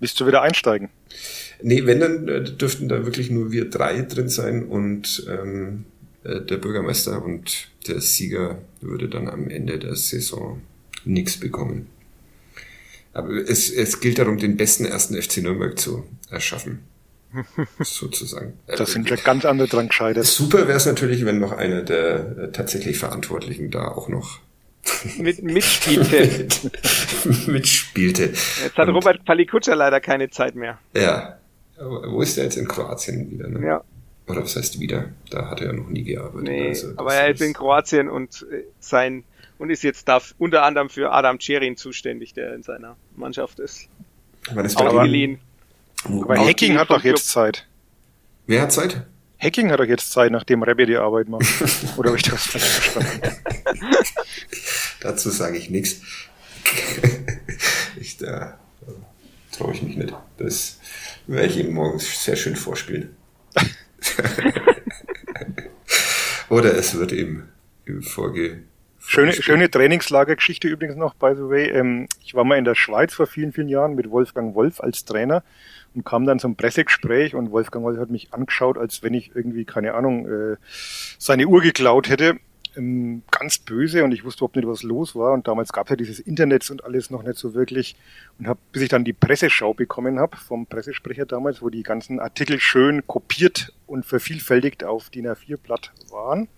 [0.00, 0.90] Willst du wieder einsteigen?
[1.62, 5.86] Nee, wenn, dann äh, dürften da wirklich nur wir drei drin sein und ähm,
[6.22, 10.60] äh, der Bürgermeister und der Sieger würde dann am Ende der Saison
[11.04, 11.86] nichts bekommen.
[13.12, 16.80] Aber es, es gilt darum, den besten ersten FC Nürnberg zu erschaffen.
[17.80, 18.54] Sozusagen.
[18.66, 20.24] Da sind ja ganz andere dran gescheitert.
[20.26, 24.40] Super wäre es natürlich, wenn noch einer der äh, tatsächlich Verantwortlichen da auch noch
[25.18, 26.46] mit, mitspielte.
[27.46, 28.24] mitspielte.
[28.62, 30.78] Jetzt hat Und- Robert Palikutscher leider keine Zeit mehr.
[30.94, 31.38] Ja.
[31.78, 33.48] Aber Wo ist der jetzt in Kroatien wieder?
[33.48, 33.66] Ne?
[33.66, 33.84] Ja.
[34.28, 35.10] Oder was heißt wieder?
[35.30, 36.48] Da hat er ja noch nie gearbeitet.
[36.48, 39.24] Nee, also das aber er ist in Kroatien und äh, sein
[39.58, 43.88] und ist jetzt da unter anderem für Adam Cerin zuständig, der in seiner Mannschaft ist.
[44.52, 45.38] Wann ist bei Ausgeliehen.
[46.08, 47.66] Aber Hacking hat doch jetzt Zeit.
[48.46, 49.06] Wer hat Zeit?
[49.38, 51.46] Hacking hat doch jetzt Zeit, nachdem Rebbe die Arbeit macht.
[51.96, 53.36] Oder habe ich das falsch verstanden?
[55.00, 56.00] Dazu sage ich nichts.
[57.98, 58.58] Ich, da
[59.50, 60.14] traue ich mich nicht.
[60.36, 60.78] Das
[61.26, 63.16] werde ich ihm morgen sehr schön vorspielen.
[66.50, 67.48] Oder es wird ihm
[67.86, 68.64] im Vorge...
[68.98, 71.70] Schöne, schöne Trainingslagergeschichte übrigens noch, by the way.
[71.70, 75.04] Ähm, ich war mal in der Schweiz vor vielen, vielen Jahren mit Wolfgang Wolf als
[75.04, 75.42] Trainer
[75.96, 79.64] und kam dann zum Pressegespräch und Wolfgang Wolf hat mich angeschaut, als wenn ich irgendwie,
[79.64, 80.56] keine Ahnung, äh,
[81.18, 82.38] seine Uhr geklaut hätte.
[82.76, 85.32] Ähm, ganz böse und ich wusste überhaupt nicht, was los war.
[85.32, 87.96] Und damals gab es ja dieses Internet und alles noch nicht so wirklich.
[88.38, 92.20] Und hab, bis ich dann die Presseschau bekommen habe vom Pressesprecher damals, wo die ganzen
[92.20, 96.48] Artikel schön kopiert und vervielfältigt auf DIN A4-Blatt waren.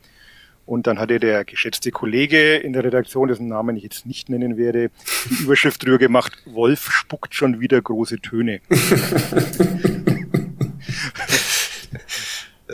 [0.69, 4.59] Und dann hatte der geschätzte Kollege in der Redaktion, dessen Namen ich jetzt nicht nennen
[4.59, 4.91] werde,
[5.31, 8.61] die Überschrift drüber gemacht, Wolf spuckt schon wieder große Töne.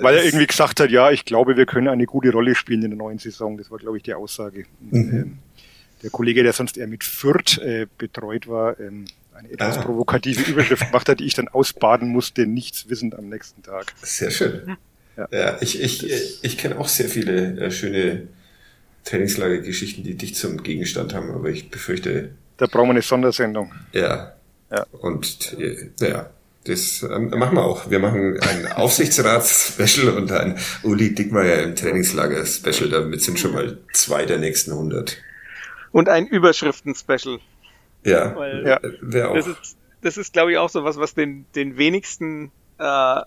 [0.00, 2.90] Weil er irgendwie gesagt hat, ja, ich glaube, wir können eine gute Rolle spielen in
[2.90, 3.56] der neuen Saison.
[3.56, 4.64] Das war, glaube ich, die Aussage.
[4.90, 5.38] Und, ähm,
[6.02, 9.82] der Kollege, der sonst eher mit Fürth äh, betreut war, ähm, eine etwas Ah.
[9.82, 13.94] provokative Überschrift gemacht hat, die ich dann ausbaden musste, nichts wissend am nächsten Tag.
[14.02, 14.76] Sehr schön.
[15.16, 15.28] Ja.
[15.30, 18.28] Ja, ich, ich, ich kenne auch sehr viele äh, schöne
[19.04, 23.72] Trainingslagergeschichten, die dich zum Gegenstand haben, aber ich befürchte, Da brauchen wir eine Sondersendung.
[23.92, 24.32] ja.
[24.70, 24.86] Ja.
[24.92, 26.30] Und äh, ja,
[26.64, 27.90] das ähm, machen wir auch.
[27.90, 32.88] Wir machen ein Aufsichtsrats-Special und ein Uli Dickmeyer im Trainingslager-Special.
[32.88, 35.18] Damit sind schon mal zwei der nächsten 100.
[35.92, 37.38] Und ein Überschriften-Special.
[38.04, 38.66] Ja, Weil-
[39.12, 39.28] Ja.
[39.28, 39.34] auch.
[39.36, 42.50] Das ist, das ist glaube ich, auch so was, was den, den wenigsten,
[42.80, 43.20] äh,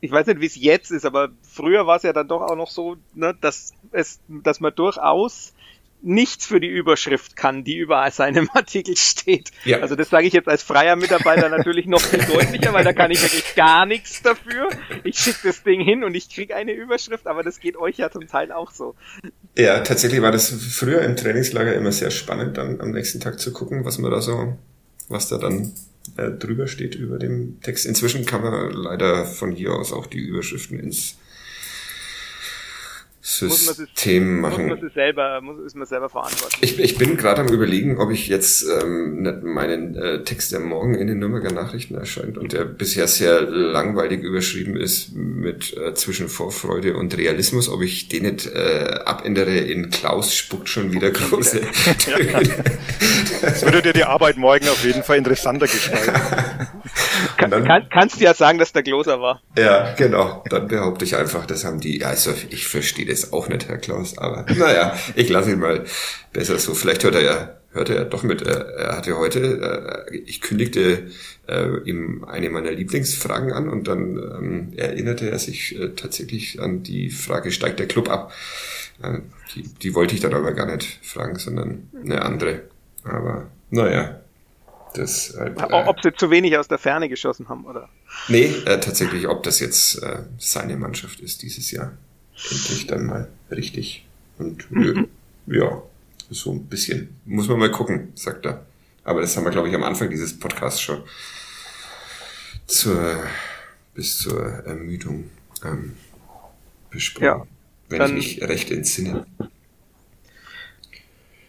[0.00, 2.56] ich weiß nicht, wie es jetzt ist, aber früher war es ja dann doch auch
[2.56, 5.52] noch so, ne, dass es, dass man durchaus
[6.00, 9.50] nichts für die Überschrift kann, die über seinem Artikel steht.
[9.64, 9.80] Ja.
[9.80, 13.10] Also das sage ich jetzt als freier Mitarbeiter natürlich noch viel deutlicher, weil da kann
[13.10, 14.68] ich wirklich gar nichts dafür.
[15.04, 18.10] Ich schicke das Ding hin und ich kriege eine Überschrift, aber das geht euch ja
[18.10, 18.94] zum Teil auch so.
[19.56, 23.52] Ja, tatsächlich war das früher im Trainingslager immer sehr spannend, dann am nächsten Tag zu
[23.52, 24.56] gucken, was man da so,
[25.08, 25.72] was da dann
[26.16, 27.86] äh, drüber steht über dem Text.
[27.86, 31.18] Inzwischen kann man leider von hier aus auch die Überschriften ins
[33.36, 34.68] System Muss machen.
[34.68, 36.62] man sich selber, muss, ist man selber verantwortlich.
[36.62, 40.60] Ich, ich bin gerade am überlegen, ob ich jetzt ähm, nicht meinen äh, Text, der
[40.60, 45.94] morgen in den Nürnberger Nachrichten erscheint und der bisher sehr langweilig überschrieben ist mit äh,
[45.94, 51.10] zwischen Vorfreude und Realismus, ob ich den nicht äh, abändere in Klaus spuckt schon wieder
[51.10, 51.60] große
[51.98, 52.64] Töne.
[53.42, 56.12] Das würde dir die Arbeit morgen auf jeden Fall interessanter gestalten.
[57.36, 59.40] Kann, dann- kann, kannst du ja sagen, dass der Gloser war.
[59.56, 60.42] Ja, genau.
[60.50, 63.78] Dann behaupte ich einfach, das haben die, ja, also ich verstehe das auch nicht, Herr
[63.78, 65.84] Klaus, aber naja, ich lasse ihn mal
[66.32, 66.74] besser so.
[66.74, 68.42] Vielleicht hört er ja, hört er ja doch mit.
[68.42, 71.10] Er, hatte heute, äh, ich kündigte
[71.46, 76.82] äh, ihm eine meiner Lieblingsfragen an und dann ähm, erinnerte er sich äh, tatsächlich an
[76.82, 78.32] die Frage, steigt der Club ab?
[79.02, 79.18] Äh,
[79.54, 82.62] die, die wollte ich dann aber gar nicht fragen, sondern eine andere.
[83.04, 84.20] Aber naja.
[84.94, 87.90] Das O- Ob sie zu wenig aus der Ferne geschossen haben, oder?
[88.28, 91.92] Nee, äh, tatsächlich, ob das jetzt äh, seine Mannschaft ist dieses Jahr.
[92.50, 94.06] Endlich dann mal richtig.
[94.38, 95.04] Und äh,
[95.46, 95.82] ja,
[96.30, 97.16] so ein bisschen.
[97.24, 98.64] Muss man mal gucken, sagt er.
[99.04, 101.02] Aber das haben wir, glaube ich, am Anfang dieses Podcasts schon
[102.66, 103.22] zur,
[103.94, 105.30] bis zur Ermüdung
[105.64, 105.94] ähm,
[106.90, 107.24] besprochen.
[107.24, 107.46] Ja,
[107.88, 109.26] wenn ich mich recht entsinne.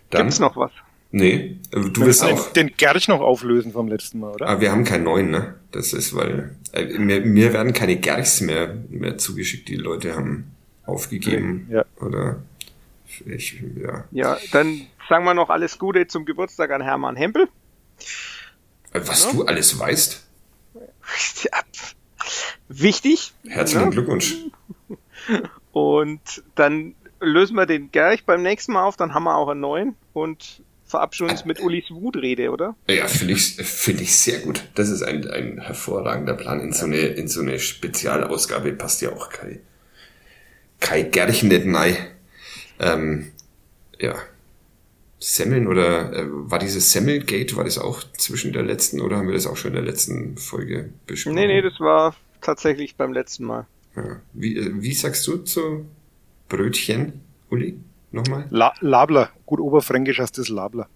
[0.10, 0.72] Dann, Gibt's noch was?
[1.12, 2.54] Nee, äh, du Wir willst müssen auch.
[2.54, 4.48] den, den Gerch noch auflösen vom letzten Mal, oder?
[4.48, 5.56] Aber wir haben keinen neuen, ne?
[5.72, 9.68] Das ist, weil äh, mir, mir werden keine Gerchs mehr, mehr zugeschickt.
[9.68, 10.52] Die Leute haben
[10.90, 11.68] aufgegeben.
[11.72, 11.86] Ja.
[12.02, 12.42] Oder
[13.26, 14.06] ich, ja.
[14.12, 17.48] Ja, dann sagen wir noch alles Gute zum Geburtstag an Hermann Hempel.
[18.94, 20.26] Was du alles weißt,
[21.44, 21.60] Ja,
[22.68, 23.34] wichtig.
[23.48, 23.90] herzlichen Ja.
[23.90, 24.36] Glückwunsch.
[25.72, 29.60] Und dann lösen wir den Gerch beim nächsten Mal auf, dann haben wir auch einen
[29.60, 32.76] neuen und verabschieden uns mit Ulis Wutrede, oder?
[32.88, 34.64] Ja, finde ich, finde ich sehr gut.
[34.76, 36.60] Das ist ein, ein hervorragender Plan.
[36.62, 39.60] In so eine, in so eine Spezialausgabe passt ja auch Kai,
[40.80, 41.98] Kai Gerchen nicht rein.
[42.80, 43.32] Ähm,
[44.00, 44.16] ja.
[45.22, 49.34] Semmeln oder äh, war dieses Semmelgate, war das auch zwischen der letzten oder haben wir
[49.34, 51.36] das auch schon in der letzten Folge besprochen?
[51.36, 53.68] Nee, nee, das war tatsächlich beim letzten Mal.
[53.98, 54.22] Ja.
[54.34, 55.86] Wie, äh, wie sagst du zu
[56.48, 57.78] Brötchen, Uli?
[58.12, 58.48] Nochmal?
[58.50, 60.88] La Labler, gut oberfränkisch heißt das Labler.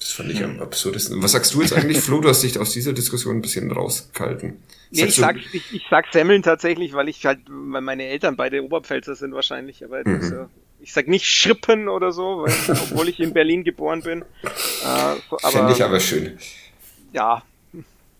[0.00, 1.22] Das fand ich am absurdesten.
[1.22, 2.20] Was sagst du jetzt eigentlich, Flo?
[2.20, 4.56] Du hast dich aus dieser Diskussion ein bisschen rausgehalten.
[4.90, 8.64] Nee, ich, sag, ich, ich sag Semmeln tatsächlich, weil ich halt, weil meine Eltern beide
[8.64, 10.20] Oberpfälzer sind wahrscheinlich, aber Mhm.
[10.20, 10.32] das,
[10.80, 14.22] ich sag nicht Schrippen oder so, weil, obwohl ich in Berlin geboren bin.
[14.22, 14.46] Äh,
[14.82, 16.38] Fände aber ich aber schön.
[17.12, 17.42] ja,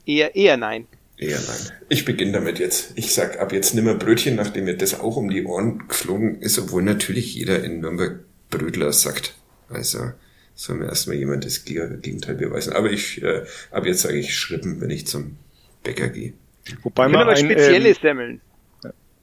[0.07, 0.87] Eher, eher nein.
[1.17, 1.73] Eher nein.
[1.89, 2.93] Ich beginne damit jetzt.
[2.97, 6.59] Ich sag ab jetzt nimmer Brötchen, nachdem mir das auch um die Ohren geflogen ist,
[6.59, 8.21] obwohl natürlich jeder in Nürnberg
[8.51, 9.35] Brödler sagt.
[9.69, 10.13] Also
[10.61, 12.75] soll mir erstmal jemand das Gegenteil beweisen.
[12.75, 15.37] Aber ich, äh, ab jetzt sage ich Schrippen, wenn ich zum
[15.83, 16.35] Bäcker gehe.
[16.83, 18.41] Wobei man aber ein, spezielle ähm, Semmeln.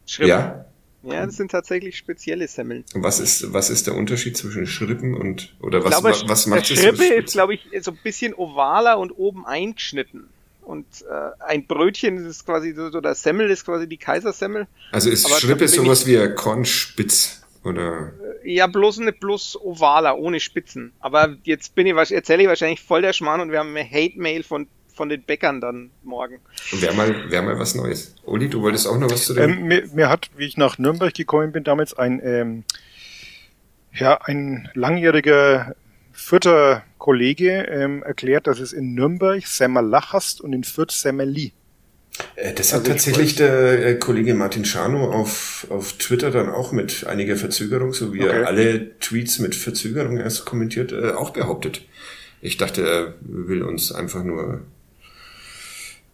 [0.08, 0.30] Schrippen.
[0.30, 0.66] Ja.
[1.04, 2.84] Ja, das sind tatsächlich spezielle Semmeln.
[2.96, 6.80] Was ist, was ist der Unterschied zwischen Schrippen und, oder was, glaube, was macht das?
[6.80, 10.28] Schrippe so ist, glaube ich, so ein bisschen ovaler und oben eingeschnitten.
[10.64, 14.68] Und äh, ein Brötchen ist quasi so, so der Semmel ist quasi die Kaisersemmel.
[14.92, 17.44] Also ist Aber Schrippe sowas wie ein Kornspitz?
[17.68, 18.14] Oder?
[18.44, 20.94] Äh, ja, bloß eine bloß ovaler, ohne Spitzen.
[21.00, 24.44] Aber jetzt bin ich, erzähle ich wahrscheinlich voll der Schmarrn und wir haben eine Hate-Mail
[24.44, 26.40] von von den Bäckern dann morgen.
[26.72, 28.16] Wäre mal, wär mal was Neues.
[28.26, 29.52] Uli, du wolltest auch noch was zu dem?
[29.52, 32.64] Ähm, mir, mir hat, wie ich nach Nürnberg gekommen bin, damals ein, ähm,
[33.94, 35.76] ja, ein langjähriger
[36.12, 41.54] vierter Kollege ähm, erklärt, dass es in Nürnberg Semmerlach hast und in Fürth Semmerli.
[42.36, 46.72] Äh, das hat also tatsächlich der äh, Kollege Martin Schano auf, auf Twitter dann auch
[46.72, 48.42] mit einiger Verzögerung, so wie okay.
[48.42, 51.82] er alle Tweets mit Verzögerung erst kommentiert, äh, auch behauptet.
[52.42, 54.62] Ich dachte, er will uns einfach nur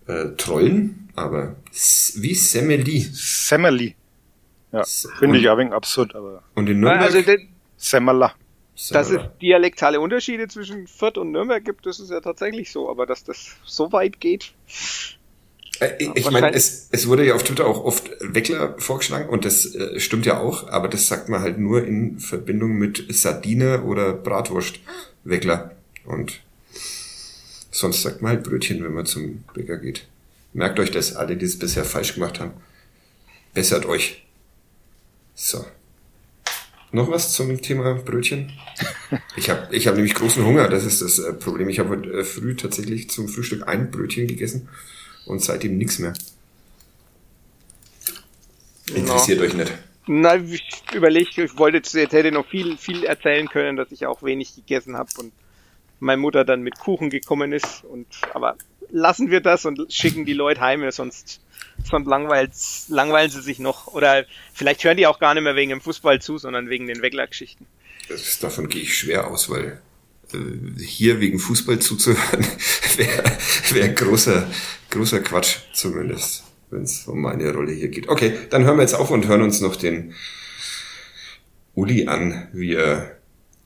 [0.08, 1.56] äh, trollen, aber
[2.16, 3.02] wie Semeli.
[3.12, 3.96] Semeli.
[4.72, 4.84] Ja,
[5.20, 6.42] finde ich ein wenig absurd, aber.
[6.56, 7.14] Und in Nürnberg?
[7.14, 7.22] Also,
[7.78, 8.34] Semmerla.
[8.90, 13.06] Dass es dialektale Unterschiede zwischen Fürth und Nürnberg gibt, das ist ja tatsächlich so, aber
[13.06, 14.54] dass das so weit geht.
[15.80, 19.46] Äh, ich, ich meine, es, es wurde ja auf Twitter auch oft Weckler vorgeschlagen und
[19.46, 23.84] das äh, stimmt ja auch, aber das sagt man halt nur in Verbindung mit Sardine
[23.84, 24.80] oder Bratwurst
[25.24, 25.72] Weckler
[26.06, 26.42] und
[27.74, 30.08] Sonst sagt man halt Brötchen, wenn man zum Bäcker geht.
[30.54, 32.52] Merkt euch das, alle, die es bisher falsch gemacht haben.
[33.56, 34.28] Bessert euch.
[35.34, 35.66] So.
[36.92, 38.54] Noch was zum Thema Brötchen?
[39.36, 41.70] Ich habe ich hab nämlich großen Hunger, das ist das äh, Problem.
[41.70, 44.70] Ich habe heute äh, früh tatsächlich zum Frühstück ein Brötchen gegessen
[45.26, 46.14] und seitdem nichts mehr.
[48.94, 49.46] Interessiert no.
[49.46, 49.74] euch nicht.
[50.06, 54.22] Nein, ich überlege, ich wollte jetzt hätte noch viel, viel erzählen können, dass ich auch
[54.24, 55.32] wenig gegessen habe und
[56.00, 57.86] meine Mutter dann mit Kuchen gekommen ist.
[57.86, 58.58] Und aber
[58.90, 61.40] lassen wir das und schicken die Leute heim, sonst,
[61.90, 63.88] sonst langweilen sie sich noch.
[63.88, 67.02] Oder vielleicht hören die auch gar nicht mehr wegen dem Fußball zu, sondern wegen den
[67.02, 67.66] Weggler-Geschichten.
[68.42, 69.82] Davon gehe ich schwer aus, weil
[70.80, 72.46] hier wegen Fußball zuzuhören
[72.98, 73.24] wäre
[73.72, 74.50] wär großer,
[74.90, 78.10] großer Quatsch zumindest, wenn es um meine Rolle hier geht.
[78.10, 80.14] Okay, dann hören wir jetzt auf und hören uns noch den
[81.76, 83.18] Uli an, wie er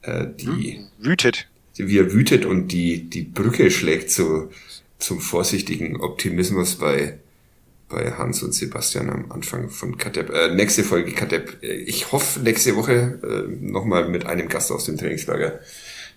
[0.02, 1.48] äh, die hm, wütet
[1.78, 4.50] wie er wütet und die, die Brücke schlägt zu,
[4.98, 7.20] zum vorsichtigen Optimismus bei,
[7.90, 10.30] bei Hans und Sebastian am Anfang von Katep.
[10.32, 11.62] Äh, nächste Folge Katep.
[11.62, 15.60] Ich hoffe nächste Woche äh, nochmal mit einem Gast aus dem Trainingslager.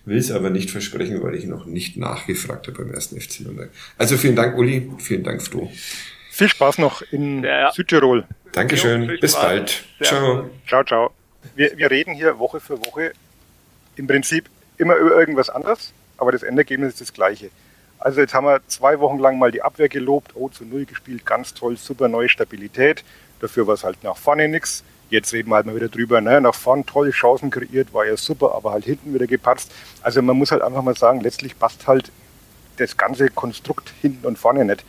[0.05, 3.69] Will es aber nicht versprechen, weil ich noch nicht nachgefragt habe beim ersten FC Nürnberg.
[3.97, 4.91] Also vielen Dank, Uli.
[4.97, 5.71] Vielen Dank, Flo.
[6.31, 7.71] Viel Spaß noch in ja, ja.
[7.71, 8.25] Südtirol.
[8.51, 9.03] Dankeschön.
[9.03, 9.83] Jo, Bis bald.
[10.01, 10.49] Ciao.
[10.67, 11.11] Ciao, ciao.
[11.55, 13.13] Wir, wir reden hier Woche für Woche
[13.95, 17.49] im Prinzip immer über irgendwas anderes, aber das Endergebnis ist das gleiche.
[17.99, 21.25] Also jetzt haben wir zwei Wochen lang mal die Abwehr gelobt, oh zu null gespielt,
[21.25, 23.03] ganz toll, super neue Stabilität.
[23.39, 24.83] Dafür war es halt nach vorne nichts.
[25.11, 26.39] Jetzt reden wir halt mal wieder drüber, ne?
[26.39, 29.69] nach vorne tolle Chancen kreiert, war ja super, aber halt hinten wieder gepatzt.
[30.01, 32.11] Also man muss halt einfach mal sagen, letztlich passt halt
[32.77, 34.85] das ganze Konstrukt hinten und vorne nicht.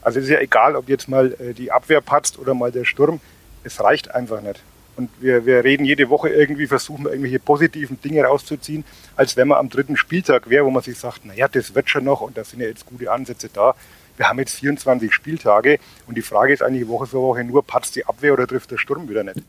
[0.00, 2.84] Also es ist ja egal, ob jetzt mal äh, die Abwehr patzt oder mal der
[2.84, 3.20] Sturm,
[3.64, 4.62] es reicht einfach nicht.
[4.96, 8.84] Und wir, wir reden jede Woche irgendwie, versuchen irgendwelche positiven Dinge rauszuziehen,
[9.16, 12.04] als wenn man am dritten Spieltag wäre, wo man sich sagt, naja, das wird schon
[12.04, 13.74] noch und da sind ja jetzt gute Ansätze da.
[14.16, 17.96] Wir haben jetzt 24 Spieltage und die Frage ist eigentlich Woche für Woche nur, patzt
[17.96, 19.36] die Abwehr oder trifft der Sturm wieder nicht?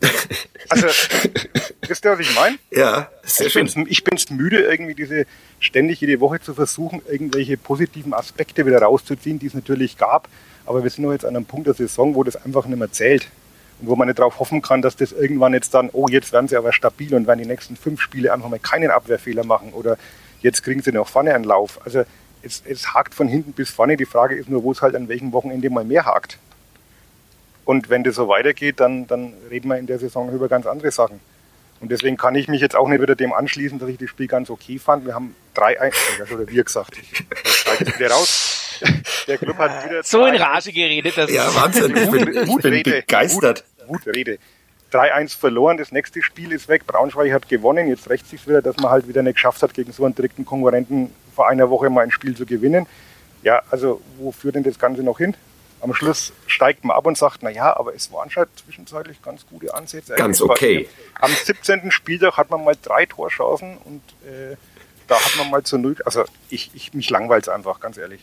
[0.68, 0.88] Also,
[1.86, 2.58] wisst ihr, was ich meine?
[2.72, 3.66] Ja, sehr ich schön.
[3.72, 5.26] Bin's, ich bin's müde, irgendwie diese
[5.60, 10.28] ständig jede Woche zu versuchen, irgendwelche positiven Aspekte wieder rauszuziehen, die es natürlich gab.
[10.64, 12.90] Aber wir sind noch jetzt an einem Punkt der Saison, wo das einfach nicht mehr
[12.90, 13.28] zählt
[13.80, 16.48] und wo man nicht darauf hoffen kann, dass das irgendwann jetzt dann, oh, jetzt werden
[16.48, 19.98] sie aber stabil und werden die nächsten fünf Spiele einfach mal keinen Abwehrfehler machen oder
[20.40, 21.78] jetzt kriegen sie noch vorne einen Lauf.
[21.84, 22.04] Also
[22.46, 23.96] es, es hakt von hinten bis vorne.
[23.96, 26.38] Die Frage ist nur, wo es halt an welchem Wochenende mal mehr hakt.
[27.64, 30.90] Und wenn das so weitergeht, dann, dann reden wir in der Saison über ganz andere
[30.92, 31.20] Sachen.
[31.80, 34.28] Und deswegen kann ich mich jetzt auch nicht wieder dem anschließen, dass ich das Spiel
[34.28, 35.04] ganz okay fand.
[35.04, 36.96] Wir haben drei, also oder wir gesagt,
[37.44, 38.80] ich steige wieder raus.
[39.26, 41.16] Der Club hat wieder so in Rage geredet.
[41.16, 41.96] Das ja, Wahnsinn.
[41.96, 43.64] Ich bin, ich bin begeistert.
[43.86, 44.38] Wutrede.
[44.96, 46.86] 3-1 verloren, das nächste Spiel ist weg.
[46.86, 47.88] Braunschweig hat gewonnen.
[47.88, 50.44] Jetzt rächt sich wieder, dass man halt wieder nicht geschafft hat, gegen so einen direkten
[50.44, 52.86] Konkurrenten vor einer Woche mal ein Spiel zu gewinnen.
[53.42, 55.34] Ja, also wo führt denn das Ganze noch hin?
[55.82, 59.46] Am Schluss steigt man ab und sagt, na ja, aber es waren schon zwischenzeitlich ganz
[59.46, 60.14] gute Ansätze.
[60.14, 60.88] Ganz okay.
[61.20, 61.90] Am 17.
[61.90, 64.56] Spieltag hat man mal drei Torchancen und äh,
[65.06, 65.96] da hat man mal zu null.
[66.04, 68.22] Also ich, ich mich langweilt einfach, ganz ehrlich.